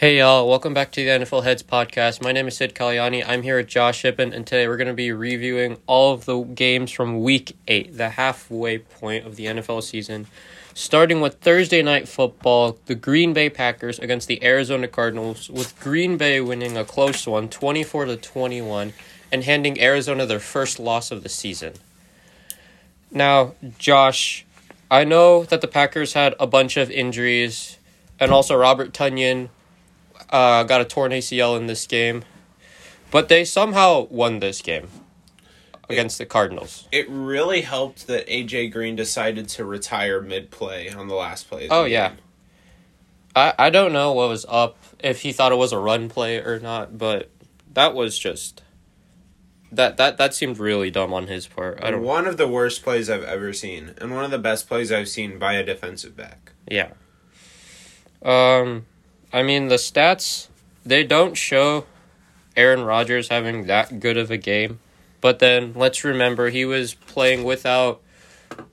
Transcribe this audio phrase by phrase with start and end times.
[0.00, 2.22] Hey y'all, welcome back to the NFL Heads podcast.
[2.22, 3.22] My name is Sid Kalyani.
[3.28, 6.40] I'm here with Josh Shippen, and today we're going to be reviewing all of the
[6.40, 10.26] games from week 8, the halfway point of the NFL season.
[10.72, 16.16] Starting with Thursday night football, the Green Bay Packers against the Arizona Cardinals, with Green
[16.16, 18.94] Bay winning a close one, 24 to 21,
[19.30, 21.74] and handing Arizona their first loss of the season.
[23.10, 24.46] Now, Josh,
[24.90, 27.76] I know that the Packers had a bunch of injuries,
[28.18, 29.50] and also Robert Tonyan
[30.30, 32.24] uh, got a torn ACL in this game,
[33.10, 34.88] but they somehow won this game
[35.88, 36.86] against the Cardinals.
[36.92, 41.64] It really helped that AJ Green decided to retire mid play on the last play.
[41.64, 42.08] of the Oh yeah.
[42.10, 42.18] game.
[43.36, 46.38] I I don't know what was up if he thought it was a run play
[46.38, 47.30] or not, but
[47.72, 48.62] that was just
[49.72, 51.78] that that that seemed really dumb on his part.
[51.82, 54.68] I don't One of the worst plays I've ever seen, and one of the best
[54.68, 56.52] plays I've seen by a defensive back.
[56.68, 56.90] Yeah.
[58.22, 58.86] Um,
[59.32, 60.48] I mean the stats
[60.84, 61.86] they don't show
[62.56, 64.80] Aaron Rodgers having that good of a game,
[65.20, 68.00] but then let's remember he was playing without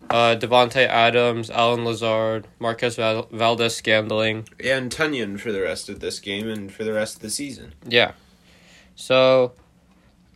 [0.10, 4.48] uh Davante Adams, Allen Lazard, Marquez Val- Valdes-Scantling.
[4.60, 7.74] And Tonyan for the rest of this game and for the rest of the season.
[7.88, 8.14] Yeah.
[8.96, 9.54] So,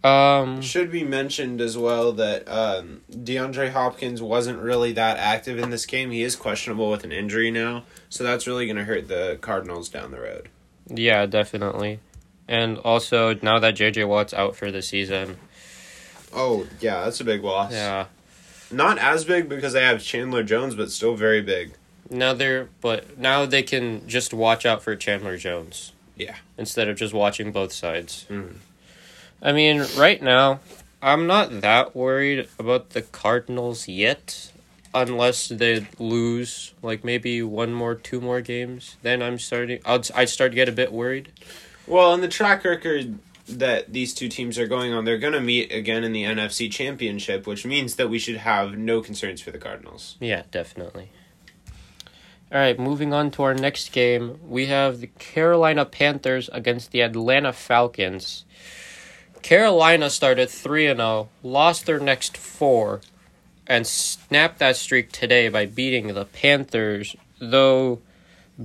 [0.04, 5.70] um, Should be mentioned as well that um, DeAndre Hopkins wasn't really that active in
[5.70, 6.12] this game.
[6.12, 9.90] He is questionable with an injury now, so that's really going to hurt the Cardinals
[9.90, 10.50] down the road.
[10.88, 12.00] yeah, definitely.
[12.48, 15.38] And also now that JJ Watt's out for the season,
[16.34, 17.72] Oh, yeah, that's a big loss.
[17.74, 18.06] yeah.
[18.72, 21.74] Not as big because they have Chandler Jones, but still very big.
[22.10, 25.92] Now they're but now they can just watch out for Chandler Jones.
[26.16, 26.36] Yeah.
[26.58, 28.26] Instead of just watching both sides.
[28.30, 28.56] Mhm.
[29.42, 30.60] I mean, right now,
[31.02, 34.52] I'm not that worried about the Cardinals yet.
[34.94, 39.80] Unless they lose, like maybe one more, two more games, then I'm starting.
[39.86, 41.32] I'll I start to get a bit worried.
[41.88, 43.18] Well, in the track record
[43.48, 46.70] that these two teams are going on, they're going to meet again in the NFC
[46.70, 50.18] Championship, which means that we should have no concerns for the Cardinals.
[50.20, 51.10] Yeah, definitely.
[52.52, 54.40] All right, moving on to our next game.
[54.46, 58.44] We have the Carolina Panthers against the Atlanta Falcons.
[59.42, 63.02] Carolina started 3 and 0, lost their next 4
[63.68, 68.02] and snapped that streak today by beating the Panthers, though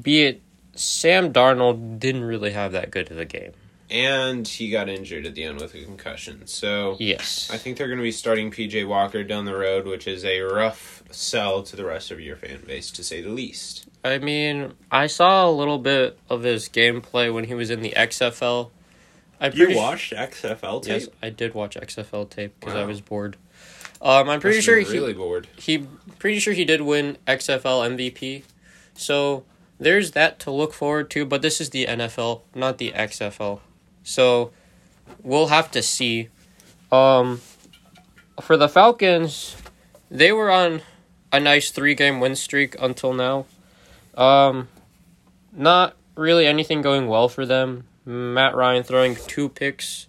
[0.02, 0.42] be it
[0.74, 3.52] Sam Darnold didn't really have that good of a game.
[3.88, 6.46] And he got injured at the end with a concussion.
[6.46, 7.48] So Yes.
[7.52, 10.40] I think they're going to be starting PJ Walker down the road, which is a
[10.40, 13.86] rough sell to the rest of your fan base, to say the least.
[14.04, 17.94] I mean, I saw a little bit of his gameplay when he was in the
[17.96, 18.70] XFL.
[19.40, 19.80] I'm pretty su-
[20.14, 23.36] XFL Yes, I did watch XFL tape because I was bored.
[24.00, 25.48] Um, I'm pretty sure he really bored.
[25.56, 25.86] he
[26.18, 28.42] pretty sure he did win XFL MVP.
[28.94, 29.44] So
[29.78, 31.24] there's that to look forward to.
[31.24, 33.60] But this is the NFL, not the XFL.
[34.04, 34.52] So
[35.22, 36.28] we'll have to see.
[36.92, 37.40] Um,
[38.40, 39.56] for the Falcons,
[40.10, 40.82] they were on
[41.32, 43.46] a nice three game win streak until now.
[44.14, 44.68] Um,
[45.52, 47.84] not really anything going well for them.
[48.06, 50.06] Matt Ryan throwing two picks,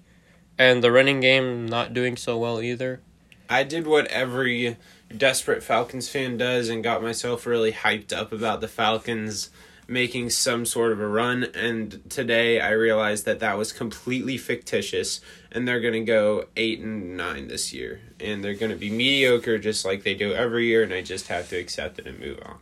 [0.57, 3.01] and the running game not doing so well either.
[3.49, 4.77] I did what every
[5.15, 9.49] desperate Falcons fan does and got myself really hyped up about the Falcons
[9.87, 11.45] making some sort of a run.
[11.55, 15.21] And today I realized that that was completely fictitious,
[15.51, 18.01] and they're going to go 8 and 9 this year.
[18.19, 21.29] And they're going to be mediocre just like they do every year, and I just
[21.29, 22.57] have to accept it and move on.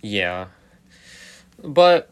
[0.00, 0.46] Yeah.
[1.62, 2.10] But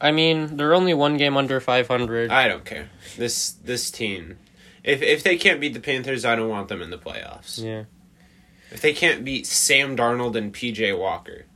[0.00, 2.30] I mean, they're only one game under 500.
[2.30, 2.90] I don't care.
[3.16, 4.38] This this team.
[4.84, 7.62] If if they can't beat the Panthers, I don't want them in the playoffs.
[7.62, 7.84] yeah.
[8.70, 11.46] If they can't beat Sam Darnold and PJ Walker.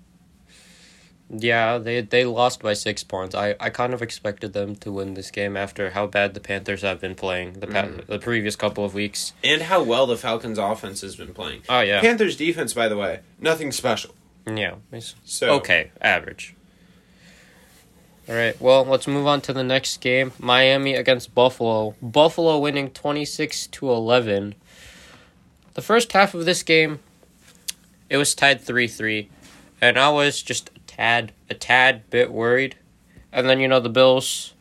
[1.33, 3.35] Yeah, they they lost by 6 points.
[3.37, 6.83] I I kind of expected them to win this game after how bad the Panthers
[6.83, 8.07] have been playing the pa- Mhm.
[8.07, 9.33] the previous couple of weeks.
[9.45, 11.63] And how well the Falcons offense has been playing.
[11.69, 12.01] Oh yeah.
[12.01, 14.15] Panthers defense, by the way, nothing special.
[14.53, 14.75] yeah.
[15.25, 16.57] So Okay, average.
[18.29, 20.33] All right, well, let's move on to the next game.
[20.39, 21.97] Miami against Buffalo.
[22.01, 24.55] Buffalo winning 26 to 11.
[25.75, 27.01] The first half of this game,
[28.09, 29.29] it was tied 3-3,
[29.81, 32.77] and I was just a tad a tad bit worried.
[33.33, 34.55] And then you know the Bills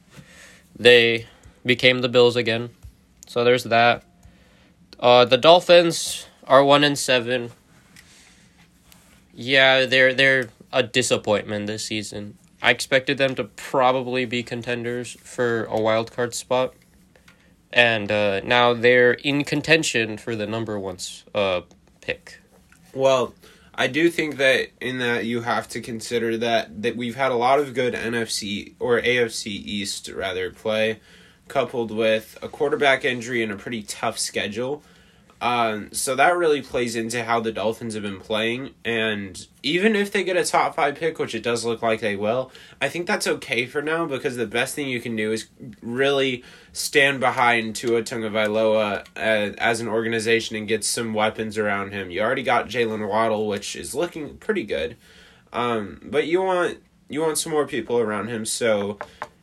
[0.76, 1.28] they
[1.64, 2.70] became the Bills again.
[3.28, 4.04] So there's that.
[5.00, 7.52] Uh the Dolphins are 1 and 7.
[9.36, 12.39] Yeah, they're they're a disappointment this season.
[12.62, 16.74] I expected them to probably be contenders for a wild card spot,
[17.72, 20.98] and uh, now they're in contention for the number one
[21.34, 21.62] uh,
[22.02, 22.42] pick.
[22.94, 23.34] well,
[23.76, 27.36] I do think that in that you have to consider that that we've had a
[27.36, 31.00] lot of good NFC or AFC East rather play,
[31.48, 34.84] coupled with a quarterback injury and a pretty tough schedule.
[35.42, 38.72] Um, so that really plays into how the Dolphins have been playing.
[38.84, 42.16] And even if they get a top five pick, which it does look like they
[42.16, 42.52] will,
[42.82, 45.48] I think that's okay for now because the best thing you can do is
[45.82, 46.44] really
[46.74, 52.12] stand behind Tua Tagovailoa uh, as an organization and get some weapons around him.
[52.12, 54.98] You already got Jaylen Waddle, which is looking pretty good,
[55.54, 58.46] um, but you want you want some more people around him.
[58.46, 59.00] So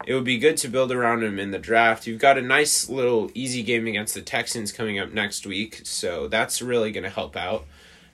[0.07, 2.07] it would be good to build around him in the draft.
[2.07, 6.29] You've got a nice little easy game against the Texans coming up next week, so
[6.29, 7.67] that's really going to help out.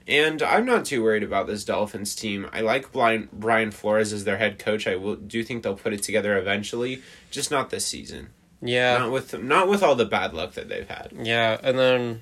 [0.09, 2.49] And I'm not too worried about this Dolphins team.
[2.53, 4.87] I like Brian, Brian Flores as their head coach.
[4.87, 8.31] I will, do think they'll put it together eventually, just not this season.
[8.61, 8.99] Yeah.
[8.99, 11.13] Not with not with all the bad luck that they've had.
[11.21, 12.21] Yeah, and then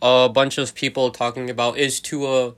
[0.00, 2.54] a bunch of people talking about is Tua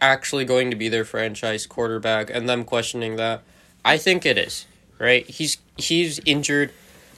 [0.00, 3.42] actually going to be their franchise quarterback and them questioning that.
[3.84, 4.66] I think it is.
[4.98, 5.26] Right?
[5.28, 6.72] He's he's injured.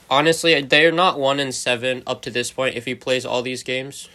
[0.09, 3.63] Honestly, they're not 1 in 7 up to this point if he plays all these
[3.63, 4.09] games.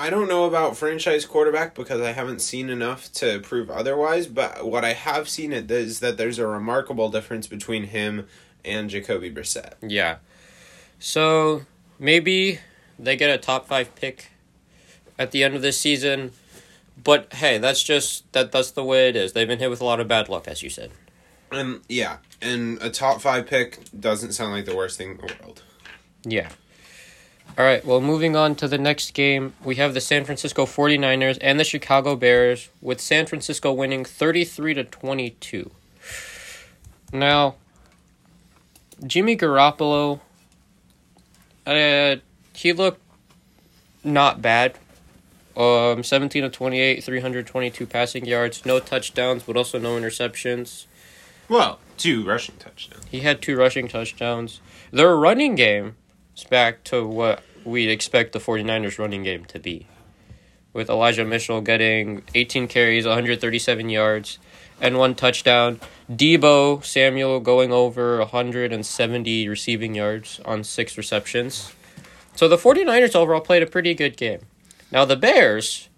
[0.00, 4.64] I don't know about franchise quarterback because I haven't seen enough to prove otherwise, but
[4.64, 8.28] what I have seen it is that there's a remarkable difference between him
[8.64, 9.72] and Jacoby Brissett.
[9.82, 10.18] Yeah.
[11.00, 11.62] So
[11.98, 12.60] maybe
[12.96, 14.30] they get a top five pick
[15.18, 16.30] at the end of this season.
[17.02, 19.32] But hey, that's just that that's the way it is.
[19.32, 20.90] They've been hit with a lot of bad luck, as you said.
[21.50, 25.34] And yeah, and a top five pick doesn't sound like the worst thing in the
[25.40, 25.62] world.
[26.24, 26.50] Yeah.
[27.56, 31.38] All right, well, moving on to the next game, we have the San Francisco 49ers
[31.40, 35.68] and the Chicago Bears, with San Francisco winning 33 to 22.
[37.12, 37.56] Now,
[39.04, 40.20] Jimmy Garoppolo,
[41.66, 42.16] uh,
[42.54, 43.00] he looked
[44.04, 44.78] not bad.
[45.58, 50.86] Um, 17 of 28, 322 passing yards, no touchdowns, but also no interceptions.
[51.48, 53.04] Well, two rushing touchdowns.
[53.10, 54.60] He had two rushing touchdowns.
[54.92, 55.96] Their running game
[56.36, 59.88] is back to what we'd expect the 49ers running game to be.
[60.72, 64.38] With Elijah Mitchell getting 18 carries, 137 yards,
[64.80, 65.80] and one touchdown.
[66.08, 71.72] Deebo Samuel going over 170 receiving yards on six receptions.
[72.36, 74.42] So the 49ers overall played a pretty good game.
[74.90, 75.88] Now the Bears,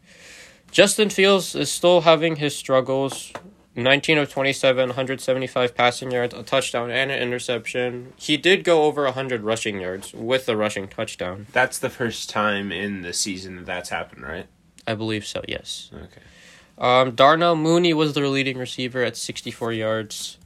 [0.70, 3.32] Justin Fields is still having his struggles.
[3.76, 8.12] 19 of 27, 175 passing yards, a touchdown, and an interception.
[8.16, 11.46] He did go over 100 rushing yards with a rushing touchdown.
[11.52, 14.46] That's the first time in the season that that's happened, right?
[14.86, 15.90] I believe so, yes.
[15.94, 16.20] Okay.
[16.78, 20.38] Um, Darnell Mooney was their leading receiver at 64 yards.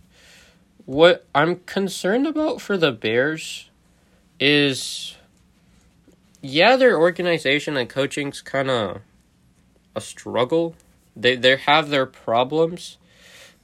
[0.85, 3.70] What I'm concerned about for the Bears
[4.38, 5.17] is,
[6.44, 9.00] yeah, their organization and coaching's kind of
[9.96, 10.76] a struggle.
[11.17, 12.99] They they have their problems,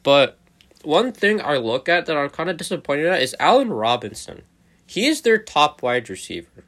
[0.02, 0.38] but
[0.82, 4.42] one thing I look at that I'm kind of disappointed at is Allen Robinson.
[4.86, 6.64] He is their top wide receiver.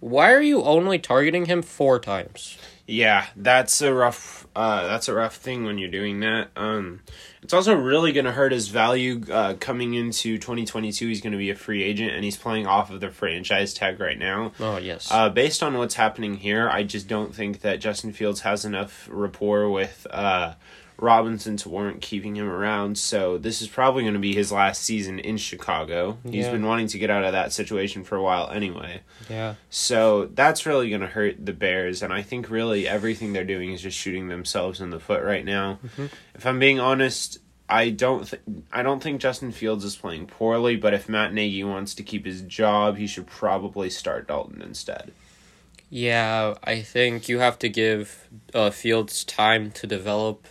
[0.00, 2.56] Why are you only targeting him four times?
[2.92, 4.46] Yeah, that's a rough.
[4.54, 6.50] Uh, that's a rough thing when you're doing that.
[6.56, 7.00] Um,
[7.42, 11.08] it's also really going to hurt his value uh, coming into 2022.
[11.08, 13.98] He's going to be a free agent, and he's playing off of the franchise tag
[13.98, 14.52] right now.
[14.60, 15.08] Oh yes.
[15.10, 19.08] Uh, based on what's happening here, I just don't think that Justin Fields has enough
[19.10, 20.06] rapport with
[21.02, 22.98] uh, Robinson to warrant keeping him around.
[22.98, 26.18] So this is probably going to be his last season in Chicago.
[26.24, 29.00] He's been wanting to get out of that situation for a while anyway.
[29.28, 29.54] yeah.
[29.70, 33.72] So that's really going to hurt the Bears, and I think really everything they're doing
[33.72, 35.78] is just shooting themselves in the foot right now.
[36.34, 38.42] If I'm being honest, I don't th-
[38.72, 42.26] I don't think Justin Fields is playing poorly, but if Matt Nagy wants to keep
[42.26, 45.12] his job, he should probably start Dalton instead.
[45.88, 50.46] Yeah, I think you have to give uh, Fields time to develop.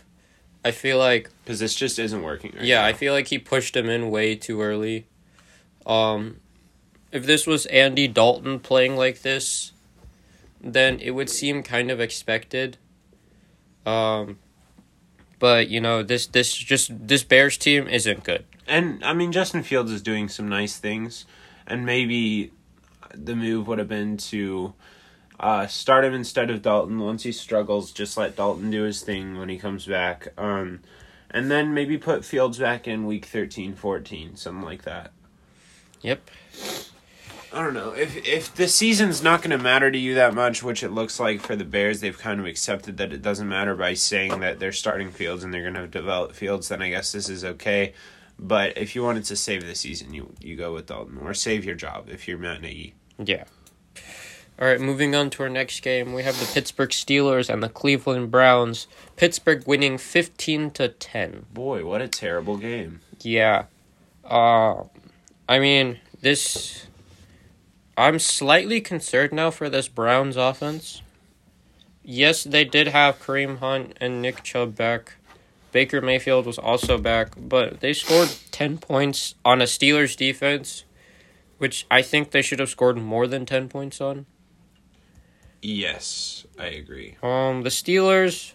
[0.63, 2.53] I feel like Because this just isn't working.
[2.55, 2.87] Right yeah, now.
[2.87, 5.07] I feel like he pushed him in way too early.
[5.85, 6.39] Um,
[7.11, 9.73] if this was Andy Dalton playing like this,
[10.61, 12.77] then it would seem kind of expected.
[13.85, 14.37] Um,
[15.39, 18.45] but you know this this just this Bears team isn't good.
[18.67, 21.25] And I mean, Justin Fields is doing some nice things,
[21.65, 22.51] and maybe
[23.13, 24.73] the move would have been to
[25.41, 26.99] uh, start him instead of Dalton.
[26.99, 30.27] Once he struggles, just let Dalton do his thing when he comes back.
[30.37, 30.81] Um,
[31.31, 35.11] and then maybe put Fields back in week 13, 14, something like that.
[36.01, 36.29] Yep.
[37.53, 37.91] I don't know.
[37.91, 41.19] If if the season's not going to matter to you that much, which it looks
[41.19, 44.59] like for the Bears, they've kind of accepted that it doesn't matter by saying that
[44.59, 47.93] they're starting Fields and they're going to develop Fields, then I guess this is okay.
[48.39, 51.65] But if you wanted to save the season, you you go with Dalton or save
[51.65, 52.95] your job if you're Matt Nagy.
[53.17, 53.43] Yeah.
[54.61, 57.67] All right, moving on to our next game, we have the Pittsburgh Steelers and the
[57.67, 58.85] Cleveland Browns.
[59.15, 61.47] Pittsburgh winning 15 to 10.
[61.51, 62.99] Boy, what a terrible game.
[63.21, 63.65] Yeah.
[64.23, 64.83] Uh
[65.49, 66.85] I mean, this
[67.97, 71.01] I'm slightly concerned now for this Browns offense.
[72.03, 75.15] Yes, they did have Kareem Hunt and Nick Chubb back.
[75.71, 80.83] Baker Mayfield was also back, but they scored 10 points on a Steelers defense,
[81.57, 84.27] which I think they should have scored more than 10 points on.
[85.61, 87.17] Yes, I agree.
[87.21, 88.53] Um, the Steelers,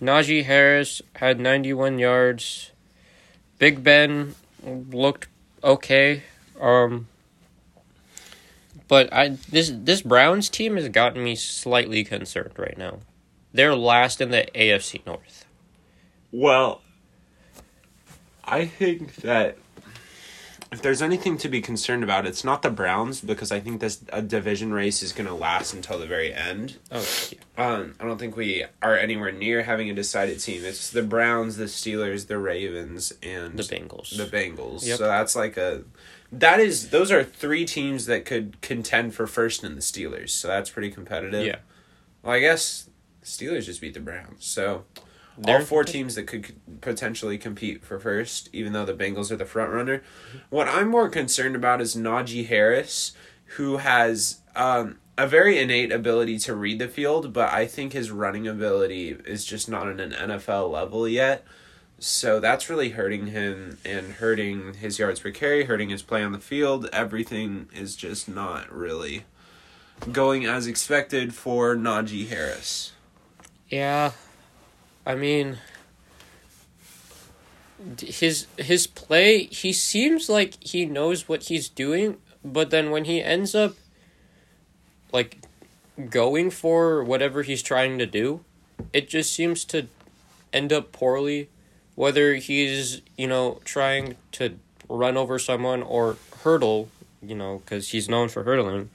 [0.00, 2.72] Najee Harris had 91 yards.
[3.58, 5.28] Big Ben looked
[5.64, 6.22] okay.
[6.60, 7.08] Um,
[8.88, 12.98] but I this this Browns team has gotten me slightly concerned right now.
[13.52, 15.46] They're last in the AFC North.
[16.30, 16.82] Well,
[18.44, 19.56] I think that
[20.72, 24.02] if there's anything to be concerned about, it's not the Browns because I think this
[24.10, 26.78] a division race is going to last until the very end.
[26.90, 27.38] Oh, yeah.
[27.58, 30.64] Um, I don't think we are anywhere near having a decided team.
[30.64, 34.16] It's the Browns, the Steelers, the Ravens, and the Bengals.
[34.16, 34.86] The Bengals.
[34.86, 34.98] Yep.
[34.98, 35.84] So that's like a
[36.32, 40.30] that is those are three teams that could contend for first in the Steelers.
[40.30, 41.44] So that's pretty competitive.
[41.44, 41.56] Yeah.
[42.22, 42.88] Well, I guess
[43.22, 44.46] Steelers just beat the Browns.
[44.46, 44.84] So
[45.38, 49.36] They're- all four teams that could potentially compete for first, even though the Bengals are
[49.36, 50.02] the front runner.
[50.50, 53.12] What I'm more concerned about is Najee Harris,
[53.56, 58.10] who has um, a very innate ability to read the field, but I think his
[58.10, 61.44] running ability is just not at an NFL level yet.
[61.98, 66.32] So that's really hurting him and hurting his yards per carry, hurting his play on
[66.32, 66.88] the field.
[66.92, 69.24] Everything is just not really
[70.10, 72.92] going as expected for Najee Harris.
[73.68, 74.12] Yeah,
[75.04, 75.58] I mean,
[78.00, 79.44] his his play.
[79.44, 83.74] He seems like he knows what he's doing, but then when he ends up
[85.12, 85.38] like
[86.10, 88.44] going for whatever he's trying to do,
[88.92, 89.88] it just seems to
[90.52, 91.48] end up poorly.
[91.94, 96.88] Whether he's you know trying to run over someone or hurdle,
[97.20, 98.90] you know, because he's known for hurdling.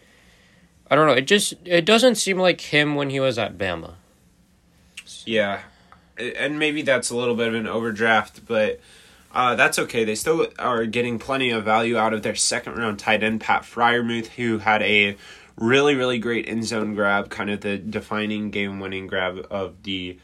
[0.90, 1.14] I don't know.
[1.14, 3.96] It just it doesn't seem like him when he was at Bama.
[5.26, 5.62] Yeah,
[6.20, 8.80] and maybe that's a little bit of an overdraft, but
[9.32, 10.04] uh, that's okay.
[10.04, 13.64] They still are getting plenty of value out of their second round tight end Pat
[13.64, 15.18] Freiermuth, who had a
[15.58, 20.18] really really great end zone grab, kind of the defining game winning grab of the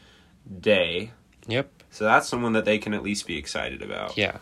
[0.60, 1.12] day.
[1.46, 1.70] Yep.
[1.90, 4.16] So that's someone that they can at least be excited about.
[4.16, 4.38] Yeah.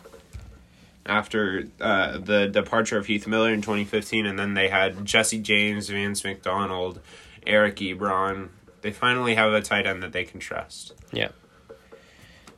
[1.05, 5.89] After uh, the departure of Heath Miller in 2015, and then they had Jesse James,
[5.89, 6.99] Vance McDonald,
[7.45, 8.49] Eric Ebron.
[8.81, 10.93] They finally have a tight end that they can trust.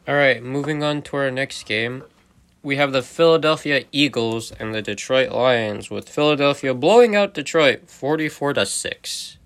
[0.07, 2.03] All right, moving on to our next game.
[2.61, 8.53] We have the Philadelphia Eagles and the Detroit Lions with Philadelphia blowing out Detroit 44
[8.53, 9.37] to 6.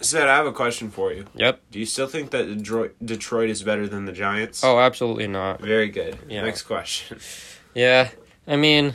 [0.00, 1.26] Sid, I have a question for you.
[1.34, 1.60] Yep.
[1.72, 4.62] Do you still think that Detroit, Detroit is better than the Giants?
[4.62, 5.60] Oh, absolutely not.
[5.60, 6.18] Very good.
[6.28, 6.42] Yeah.
[6.42, 7.18] Next question.
[7.74, 8.10] Yeah.
[8.46, 8.94] I mean,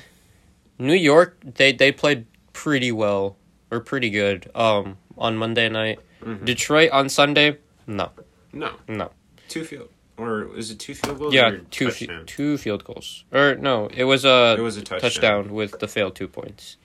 [0.77, 3.37] New York they they played pretty well
[3.71, 5.99] or pretty good um on Monday night.
[6.21, 6.43] Mhm.
[6.43, 7.59] Detroit on Sunday?
[7.87, 8.09] No.
[8.51, 9.11] No, No.
[9.47, 11.33] two field or is it two field goals?
[11.33, 12.25] Yeah, two touchdown?
[12.25, 13.23] two field goals.
[13.31, 15.01] Or no, it was a It was a touchdown.
[15.11, 16.77] touchdown with the failed two points.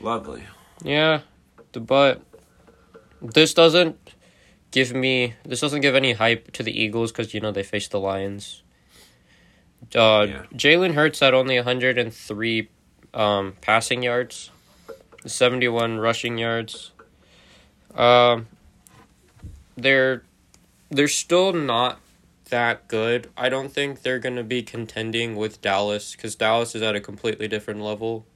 [0.00, 0.44] Lovely.
[0.82, 1.20] Yeah,
[1.72, 2.22] the but
[3.20, 3.98] this doesn't
[4.70, 7.88] give me this doesn't give any hype to the Eagles because you know they face
[7.88, 8.62] the Lions.
[9.94, 10.42] Uh, Yeah.
[10.54, 12.68] Jalen Hurts had only 103
[13.14, 14.50] um, passing yards,
[15.26, 16.92] 71 rushing yards.
[17.94, 18.46] Um,
[19.76, 20.22] they're
[20.90, 21.98] they're still not
[22.50, 23.30] that good.
[23.36, 27.48] I don't think they're gonna be contending with Dallas because Dallas is at a completely
[27.48, 28.26] different level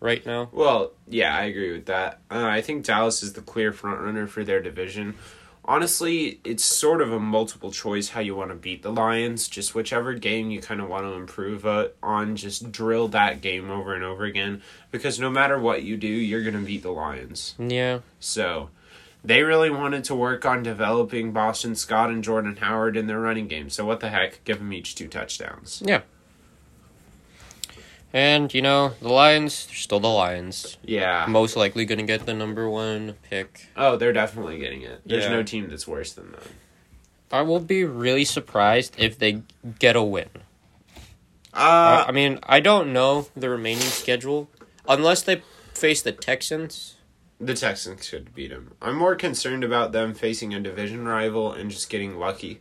[0.00, 0.48] right now.
[0.52, 2.20] Well, yeah, I agree with that.
[2.30, 5.14] Uh, I think Dallas is the clear front runner for their division.
[5.68, 9.48] Honestly, it's sort of a multiple choice how you want to beat the Lions.
[9.48, 13.68] Just whichever game you kind of want to improve uh, on, just drill that game
[13.68, 14.62] over and over again.
[14.92, 17.56] Because no matter what you do, you're going to beat the Lions.
[17.58, 18.00] Yeah.
[18.20, 18.70] So
[19.26, 23.48] they really wanted to work on developing Boston Scott and Jordan Howard in their running
[23.48, 23.68] game.
[23.70, 24.42] So what the heck?
[24.44, 25.82] Give them each two touchdowns.
[25.84, 26.02] Yeah.
[28.12, 30.78] And, you know, the Lions, they're still the Lions.
[30.82, 31.26] Yeah.
[31.28, 33.68] Most likely going to get the number one pick.
[33.76, 35.02] Oh, they're definitely getting it.
[35.04, 35.30] There's Yeah.
[35.32, 36.42] no team that's worse than them.
[37.32, 39.42] I will be really surprised if they
[39.80, 40.28] get a win.
[41.52, 44.48] Uh, I mean, I don't know the remaining schedule.
[44.88, 45.42] Unless they
[45.74, 46.95] face the Texans.
[47.40, 48.72] The Texans should beat them.
[48.80, 52.60] I'm more concerned about them facing a division rival and just getting lucky.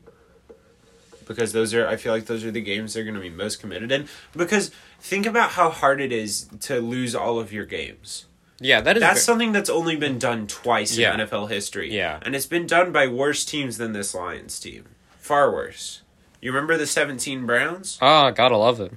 [1.27, 3.59] Because those are, I feel like those are the games they're going to be most
[3.59, 4.07] committed in.
[4.35, 8.25] Because think about how hard it is to lose all of your games.
[8.59, 11.13] Yeah, that is That's ver- something that's only been done twice Yeah.
[11.13, 11.91] in NFL history.
[11.93, 12.19] Yeah.
[12.21, 14.85] And it's been done by worse teams than this Lions team.
[15.17, 16.03] Far worse.
[16.41, 17.97] You remember the 17 Browns?
[18.01, 18.91] Ah, gotta love it.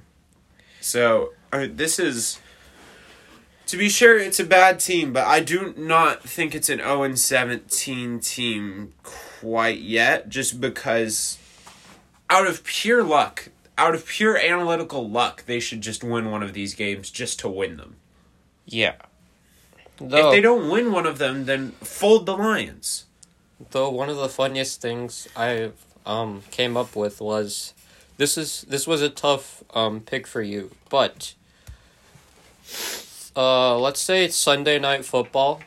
[0.81, 2.39] So, uh, this is.
[3.69, 7.13] To be sure, it's a bad team, but I do not think it's an 0
[7.13, 11.37] 17 team quite yet, just because
[12.31, 16.53] out of pure luck, out of pure analytical luck, they should just win one of
[16.53, 17.97] these games just to win them.
[18.65, 18.95] Yeah.
[20.01, 23.05] If they don't win one of them, then fold the Lions.
[23.69, 25.73] though one of the funniest things I
[26.07, 27.75] um came up with was
[28.17, 31.35] this is this was a tough um pick for you, but
[33.39, 35.61] uh let's say it's Sunday night football,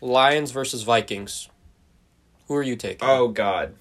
[0.00, 1.50] Lions versus Vikings.
[2.46, 3.06] Who are you taking?
[3.06, 3.74] Oh God.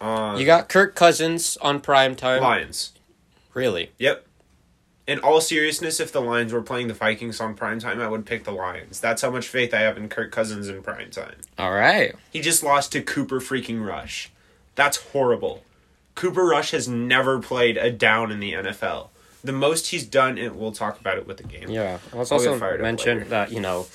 [0.00, 2.42] Uh, you got Kirk Cousins on prime time.
[2.42, 2.92] Lions.
[3.54, 3.92] Really?
[3.98, 4.26] Yep.
[5.06, 8.44] In all seriousness, if the Lions were playing the Vikings on primetime, I would pick
[8.44, 9.00] the Lions.
[9.00, 11.34] That's how much faith I have in Kirk Cousins in primetime.
[11.58, 12.14] All right.
[12.32, 14.32] He just lost to Cooper freaking Rush.
[14.74, 15.62] That's horrible.
[16.14, 19.08] Cooper Rush has never played a down in the NFL.
[19.44, 21.68] The most he's done, and we'll talk about it with the game.
[21.68, 21.98] Yeah.
[22.12, 23.86] Let's also mention that you know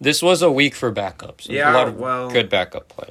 [0.00, 1.48] this was a week for backups.
[1.48, 3.08] Yeah, a lot of well- good backup play.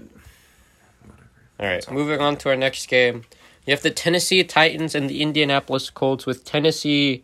[1.59, 3.25] All right, moving on to our next game.
[3.65, 7.23] You have the Tennessee Titans and the Indianapolis Colts with Tennessee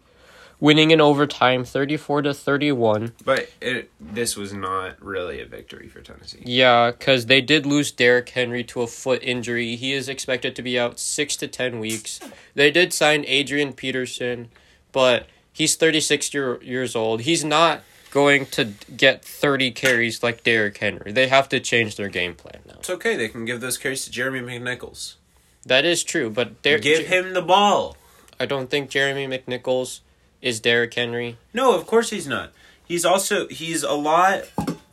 [0.59, 3.13] winning in overtime 34 to 31.
[3.23, 6.41] But it, this was not really a victory for Tennessee.
[6.45, 9.75] Yeah, cuz they did lose Derrick Henry to a foot injury.
[9.75, 12.19] He is expected to be out 6 to 10 weeks.
[12.55, 14.49] They did sign Adrian Peterson,
[14.91, 17.21] but he's 36 year, years old.
[17.21, 21.11] He's not going to get 30 carries like Derrick Henry.
[21.11, 22.75] They have to change their game plan now.
[22.79, 23.15] It's okay.
[23.15, 25.15] They can give those carries to Jeremy McNichols.
[25.65, 27.97] That is true, but Der- Give him the ball.
[28.39, 29.99] I don't think Jeremy McNichols
[30.47, 32.51] is Derrick Henry No, of course he's not.
[32.85, 34.43] He's also he's a lot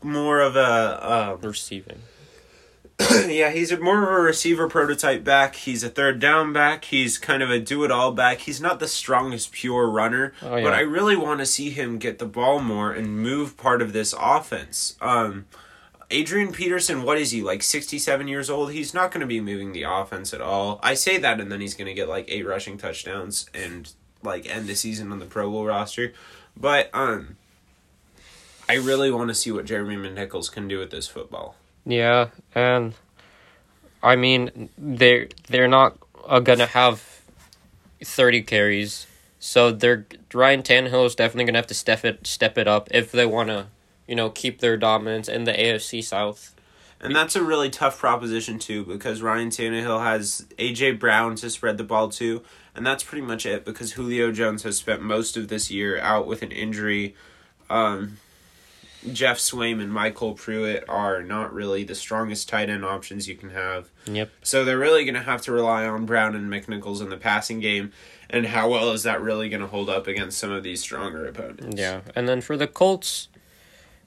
[0.02, 2.00] more of a um, receiving.
[3.26, 5.56] yeah, he's a more of a receiver prototype back.
[5.56, 6.84] He's a third down back.
[6.84, 8.40] He's kind of a do it all back.
[8.40, 10.62] He's not the strongest pure runner, Oh, yeah.
[10.62, 13.92] but I really want to see him get the ball more and move part of
[13.92, 14.96] this offense.
[15.00, 15.46] Um
[16.10, 18.70] Adrian Peterson, what is he, like 67 years old?
[18.72, 20.78] He's not going to be moving the offense at all.
[20.82, 23.90] I say that and then he's going to get like eight rushing touchdowns and
[24.24, 26.12] like end the season on the Pro Bowl roster.
[26.56, 27.36] But um
[28.68, 31.56] I really want to see what Jeremy McNichols can do with this football.
[31.84, 32.94] Yeah, and
[34.02, 37.22] I mean they they're not uh, gonna have
[38.02, 39.06] thirty carries,
[39.38, 43.12] so they're Ryan Tannehill is definitely gonna have to step it step it up if
[43.12, 43.66] they want to,
[44.06, 46.54] you know, keep their dominance in the AFC South.
[47.00, 51.76] And that's a really tough proposition too because Ryan Tannehill has AJ Brown to spread
[51.76, 52.42] the ball to,
[52.74, 56.26] and that's pretty much it because Julio Jones has spent most of this year out
[56.26, 57.14] with an injury.
[57.70, 58.18] Um,
[59.12, 63.50] Geoff Swaim and MyCole Pruitt are not really the strongest tight end options you can
[63.50, 63.90] have.
[64.06, 64.30] Yep.
[64.42, 67.60] So they're really going to have to rely on Brown and McNichols in the passing
[67.60, 67.92] game.
[68.30, 71.26] And how well is that really going to hold up against some of these stronger
[71.26, 71.78] opponents?
[71.78, 73.28] Yeah, and then for the Colts,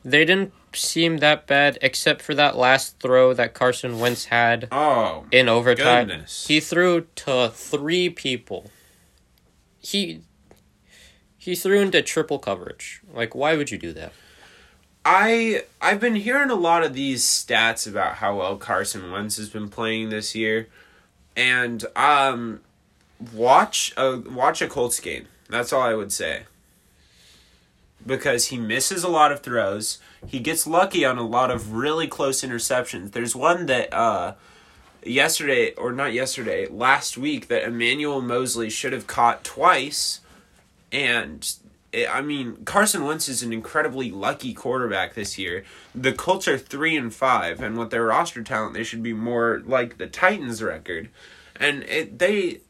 [0.03, 5.25] they didn't seem that bad except for that last throw that Carson Wentz had Oh,
[5.31, 6.07] in overtime.
[6.07, 6.47] Goodness.
[6.47, 8.69] He threw to three people.
[9.79, 10.21] He
[11.37, 13.01] he threw into triple coverage.
[13.13, 14.11] Like, why would you do that?
[15.05, 19.49] I I've been hearing a lot of these stats about how well Carson Wentz has
[19.49, 20.67] been playing this year,
[21.37, 22.59] and um,
[23.33, 25.27] watch a watch a Colts game.
[25.49, 26.43] That's all I would say.
[28.05, 32.07] Because he misses a lot of throws, he gets lucky on a lot of really
[32.07, 33.11] close interceptions.
[33.11, 34.35] There's one that uh,
[35.03, 40.21] yesterday or not yesterday, last week that Emmanuel Moseley should have caught twice,
[40.91, 41.49] and
[41.91, 45.63] it, I mean, Carson Wentz is an incredibly lucky quarterback this year.
[45.95, 49.61] The Colts are three and five, and with their roster talent, they should be more
[49.65, 51.09] like the Titans' record.
[51.55, 52.61] And it, they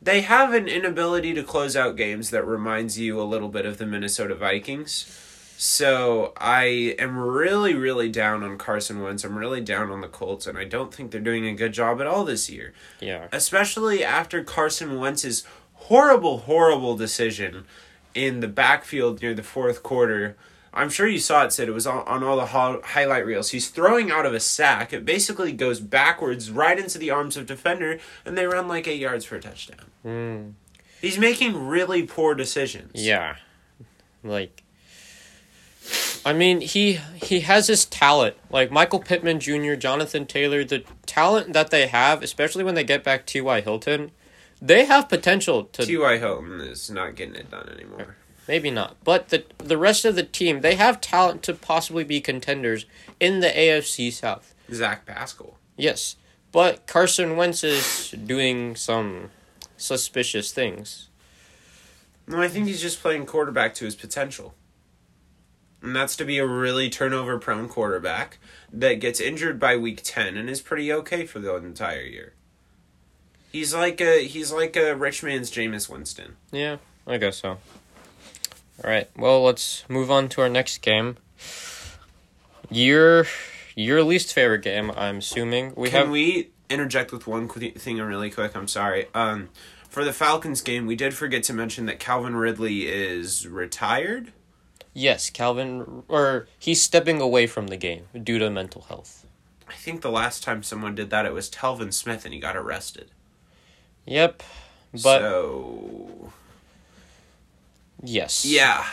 [0.00, 3.78] they have an inability to close out games that reminds you a little bit of
[3.78, 5.22] the Minnesota Vikings.
[5.58, 9.24] So I am really, really down on Carson Wentz.
[9.24, 12.00] I'm really down on the Colts, and I don't think they're doing a good job
[12.00, 13.28] at all this year Yeah.
[13.32, 17.64] especially after Carson Wentz's horrible, horrible decision
[18.14, 20.36] in the backfield near the fourth quarter.
[20.74, 21.68] I'm sure you saw it, Sid.
[21.70, 23.50] It was on, on all the ho- highlight reels.
[23.50, 24.92] He's throwing out of a sack.
[24.92, 29.00] It basically goes backwards right into the arms of defender, and they run like eight
[29.00, 29.86] yards for a touchdown.
[30.04, 30.52] Mm,
[31.00, 32.90] He's making really poor decisions.
[32.94, 33.36] yeah.
[34.22, 34.62] Like
[36.26, 38.36] I mean, he he has his talent.
[38.50, 43.04] Like Michael Pittman Jr., Jonathan Taylor, the talent that they have, especially when they get
[43.04, 43.60] back T.Y.
[43.60, 44.10] Hilton,
[44.60, 46.18] they have potential to T.Y.
[46.18, 48.16] Hilton is not getting it done anymore.
[48.48, 48.96] maybe not.
[49.04, 52.86] But the the rest of the team, they have talent to possibly be contenders
[53.20, 54.52] in the AFC South.
[54.72, 55.56] Zach Pascal.
[55.76, 56.16] Yes,
[56.50, 59.30] but Carson Wentz is doing some
[59.76, 61.08] suspicious things.
[62.26, 64.54] No, I think he's just playing quarterback to his potential.
[65.86, 68.38] And that's to be a really turnover prone quarterback
[68.72, 72.32] that gets injured by week 10 and is pretty okay for the entire year.
[73.52, 76.34] He's like a he's like a rich man's Jameis Winston.
[76.50, 77.50] Yeah, I guess so.
[77.50, 77.60] All
[78.90, 79.08] right.
[79.16, 81.18] Well, let's move on to our next game.
[82.68, 83.28] Your
[83.76, 85.72] your least favorite game, I'm assuming.
[85.76, 88.56] We Can have we interject with one qu- thing really quick?
[88.56, 89.06] I'm sorry.
[89.14, 89.50] Um
[89.88, 94.32] for the Falcons game, we did forget to mention that Calvin Ridley is retired.
[94.98, 99.26] Yes, Calvin or he's stepping away from the game due to mental health.
[99.68, 102.56] I think the last time someone did that it was Telvin Smith and he got
[102.56, 103.10] arrested.
[104.06, 104.42] Yep.
[105.02, 106.32] But so
[108.02, 108.46] yes.
[108.46, 108.86] yeah,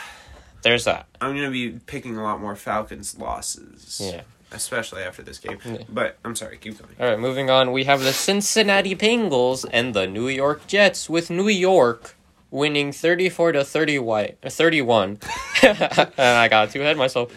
[0.60, 1.06] There's that.
[1.22, 3.98] I'm gonna be picking a lot more Falcons losses.
[4.04, 4.22] Yeah.
[4.52, 5.58] especially after this game.
[5.88, 6.94] But I'm sorry, keep going.
[7.00, 7.72] All right, moving on.
[7.72, 12.13] We have the Cincinnati Bengals and the New York Jets with New York
[12.54, 15.18] winning 34 to 30 white, uh, 31.
[15.64, 17.32] and I got too ahead of myself.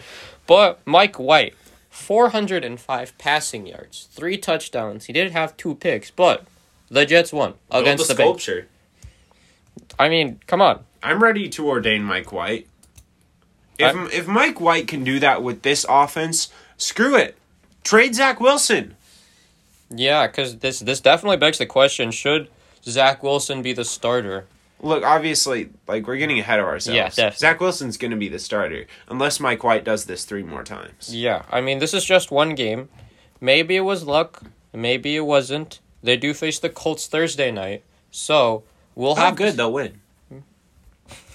[0.46, 1.54] But Mike White,
[1.90, 5.06] 405 passing yards, 3 touchdowns.
[5.06, 6.44] He did have 2 picks, but
[6.88, 8.40] the Jets won against Build the a Bengals.
[8.40, 8.68] sculpture.
[9.98, 10.84] I mean, come on.
[11.02, 12.68] I'm ready to ordain Mike White.
[13.78, 17.36] If I- if Mike White can do that with this offense, screw it.
[17.84, 18.94] Trade Zach Wilson.
[19.90, 22.48] Yeah, cuz this this definitely begs the question, should
[22.84, 24.46] Zach Wilson be the starter?
[24.80, 26.96] Look, obviously, like we're getting ahead of ourselves.
[26.96, 27.38] Yeah, definitely.
[27.38, 31.14] Zach Wilson's going to be the starter unless Mike White does this three more times.
[31.14, 32.88] Yeah, I mean, this is just one game.
[33.40, 34.42] Maybe it was luck.
[34.72, 35.80] Maybe it wasn't.
[36.02, 38.62] They do face the Colts Thursday night, so
[38.94, 40.00] we'll How have good they'll win.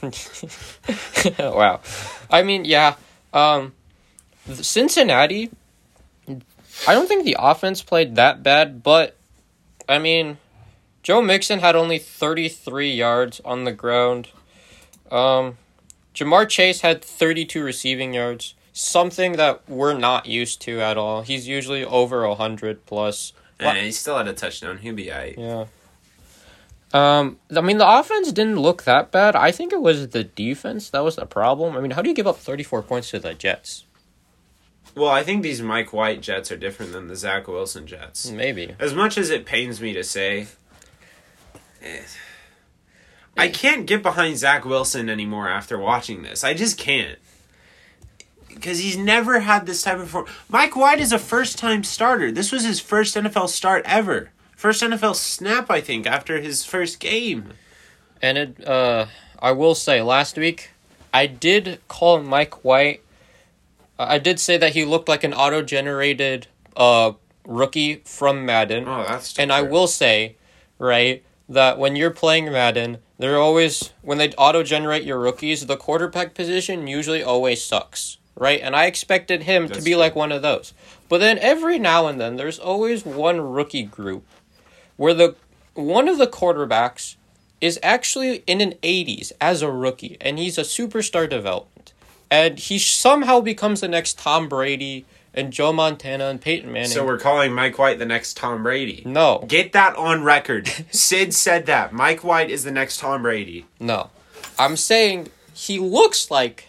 [1.40, 1.82] wow,
[2.30, 2.96] I mean, yeah.
[3.34, 3.74] Um,
[4.54, 5.50] Cincinnati.
[6.88, 9.16] I don't think the offense played that bad, but
[9.88, 10.38] I mean,
[11.04, 14.30] Joe Mixon had only thirty three yards on the ground.
[15.12, 15.58] Um,
[16.16, 21.22] Ja'Marr Chase had thirty two receiving yards, something that we're not used to at all.
[21.22, 23.34] He's usually over hundred plus.
[23.60, 24.80] And he still had a touchdown.
[24.80, 25.38] He'll be alright.
[25.38, 25.66] Yeah.
[26.94, 29.36] Um, I mean, the offense didn't look that bad.
[29.36, 31.76] I think it was the defense that was the problem.
[31.76, 33.86] I mean, how do you give up 34 points to the Jets?
[34.96, 38.30] Well, I think these Mike White Jets are different than the Zach Wilson Jets.
[38.30, 38.76] Maybe.
[38.80, 40.48] As much as it pains me to say,
[43.36, 46.44] I can't get behind Zach Wilson anymore after watching this.
[46.44, 47.18] I just can't.
[48.48, 50.28] Because he's never had this type of form.
[50.48, 52.32] Mike White is a first time starter.
[52.32, 54.30] This was his first NFL start ever.
[54.56, 57.54] First NFL snap, I think, after his first game.
[58.22, 59.08] And it, uh,
[59.40, 60.70] I will say, last week,
[61.14, 63.02] I did call Mike White.
[64.00, 67.14] I did say that he looked like an auto generated uh,
[67.46, 68.88] rookie from Madden.
[68.88, 70.36] Oh, that's And I will say,
[70.80, 75.78] right, that when you're playing Madden, they're always when they auto generate your rookies, the
[75.78, 78.62] quarterback position usually always sucks, right?
[78.62, 80.00] And I expected him to be true.
[80.00, 80.74] like one of those.
[81.10, 84.26] But then every now and then there's always one rookie group
[84.98, 85.36] where the
[85.74, 87.16] one of the quarterbacks
[87.60, 91.94] is actually in an 80s as a rookie and he's a superstar development.
[92.30, 96.90] And he somehow becomes the next Tom Brady and Joe Montana and Peyton Manning.
[96.90, 99.04] So we're calling Mike White the next Tom Brady.
[99.06, 99.44] no.
[99.48, 100.68] Get that on record.
[100.92, 101.92] Sid said that.
[101.94, 103.66] Mike White is the next Tom Brady.
[103.80, 104.10] No.
[104.60, 106.68] I'm saying he looks like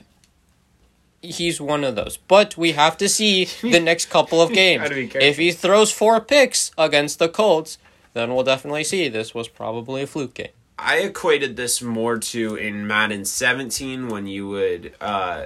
[1.22, 2.16] he's one of those.
[2.16, 4.82] But we have to see the next couple of games.
[4.82, 5.28] Gotta be careful.
[5.28, 7.78] If he throws four picks against the Colts,
[8.12, 10.48] then we'll definitely see this was probably a fluke game.
[10.78, 15.44] I equated this more to in Madden 17 when you would uh,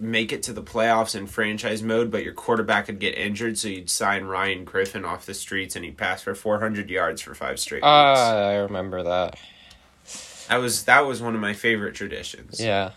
[0.00, 3.66] make it to the playoffs in franchise mode, but your quarterback would get injured, so
[3.68, 7.58] you'd sign Ryan Griffin off the streets and he'd pass for 400 yards for five
[7.58, 8.20] straight Uh, weeks.
[8.20, 9.38] I remember that.
[10.48, 12.60] that was that was one of my favorite traditions.
[12.60, 12.90] Yeah.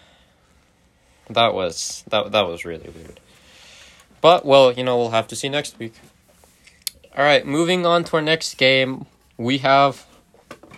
[1.30, 3.20] That was that that was really weird.
[4.22, 5.94] But well, you know, we'll have to see next week.
[7.18, 9.06] All right, moving on to our next game,
[9.38, 10.06] we have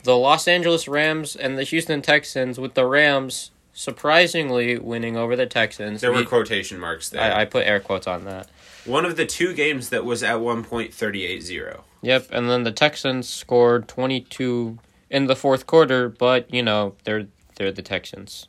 [0.03, 5.45] the Los Angeles Rams and the Houston Texans with the Rams surprisingly winning over the
[5.45, 6.01] Texans.
[6.01, 7.21] There were quotation marks there.
[7.21, 8.47] I, I put air quotes on that.
[8.85, 11.81] one of the two games that was at one point 38-0.
[12.01, 14.77] Yep, and then the Texans scored 22
[15.09, 18.47] in the fourth quarter, but you know, they're they're the Texans.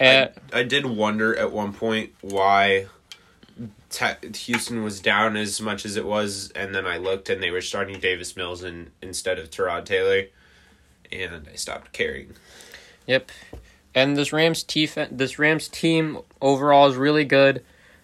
[0.00, 2.86] Uh, I, I did wonder at one point why
[3.88, 7.52] Te- Houston was down as much as it was, and then I looked and they
[7.52, 10.24] were starting Davis Mills in, instead of Tyrod Taylor,
[11.12, 12.34] and I stopped caring.
[13.06, 13.30] Yep.
[13.94, 17.62] And this Rams team, this Rams team overall is really good.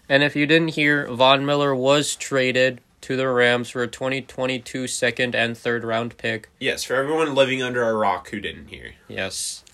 [0.09, 4.87] And if you didn't hear, Von Miller was traded to the Rams for a 2022
[4.87, 6.49] second and third round pick.
[6.59, 8.93] Yes, for everyone living under a rock who didn't hear.
[9.09, 9.65] Yes.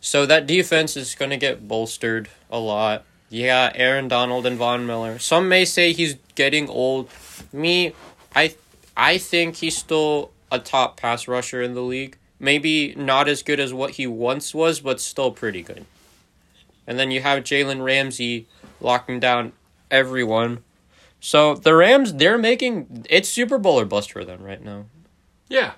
[0.00, 3.04] So that defense is going to get bolstered a lot.
[3.28, 5.18] Yeah, Aaron Donald and Von Miller.
[5.18, 7.08] Some may say he's getting old.
[7.52, 7.94] Me,
[8.34, 8.54] I
[8.96, 12.18] I think he's still a top pass rusher in the league.
[12.42, 15.86] Maybe not as good as what he once was, but still pretty good.
[16.88, 18.48] And then you have Jalen Ramsey
[18.80, 19.52] locking down
[19.92, 20.64] everyone.
[21.20, 24.86] So the Rams, they're making it's Super Bowl or bust for them right now.
[25.48, 25.74] Yeah.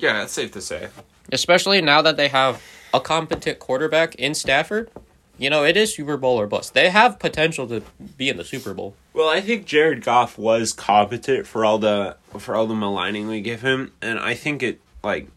[0.00, 0.88] Yeah, it's safe to say.
[1.30, 2.60] Especially now that they have
[2.92, 4.90] a competent quarterback in Stafford.
[5.38, 6.74] You know, it is Super Bowl or bust.
[6.74, 7.82] They have potential to
[8.16, 8.96] be in the Super Bowl.
[9.14, 13.40] Well, I think Jared Goff was competent for all the for all the maligning we
[13.40, 15.28] give him, and I think it like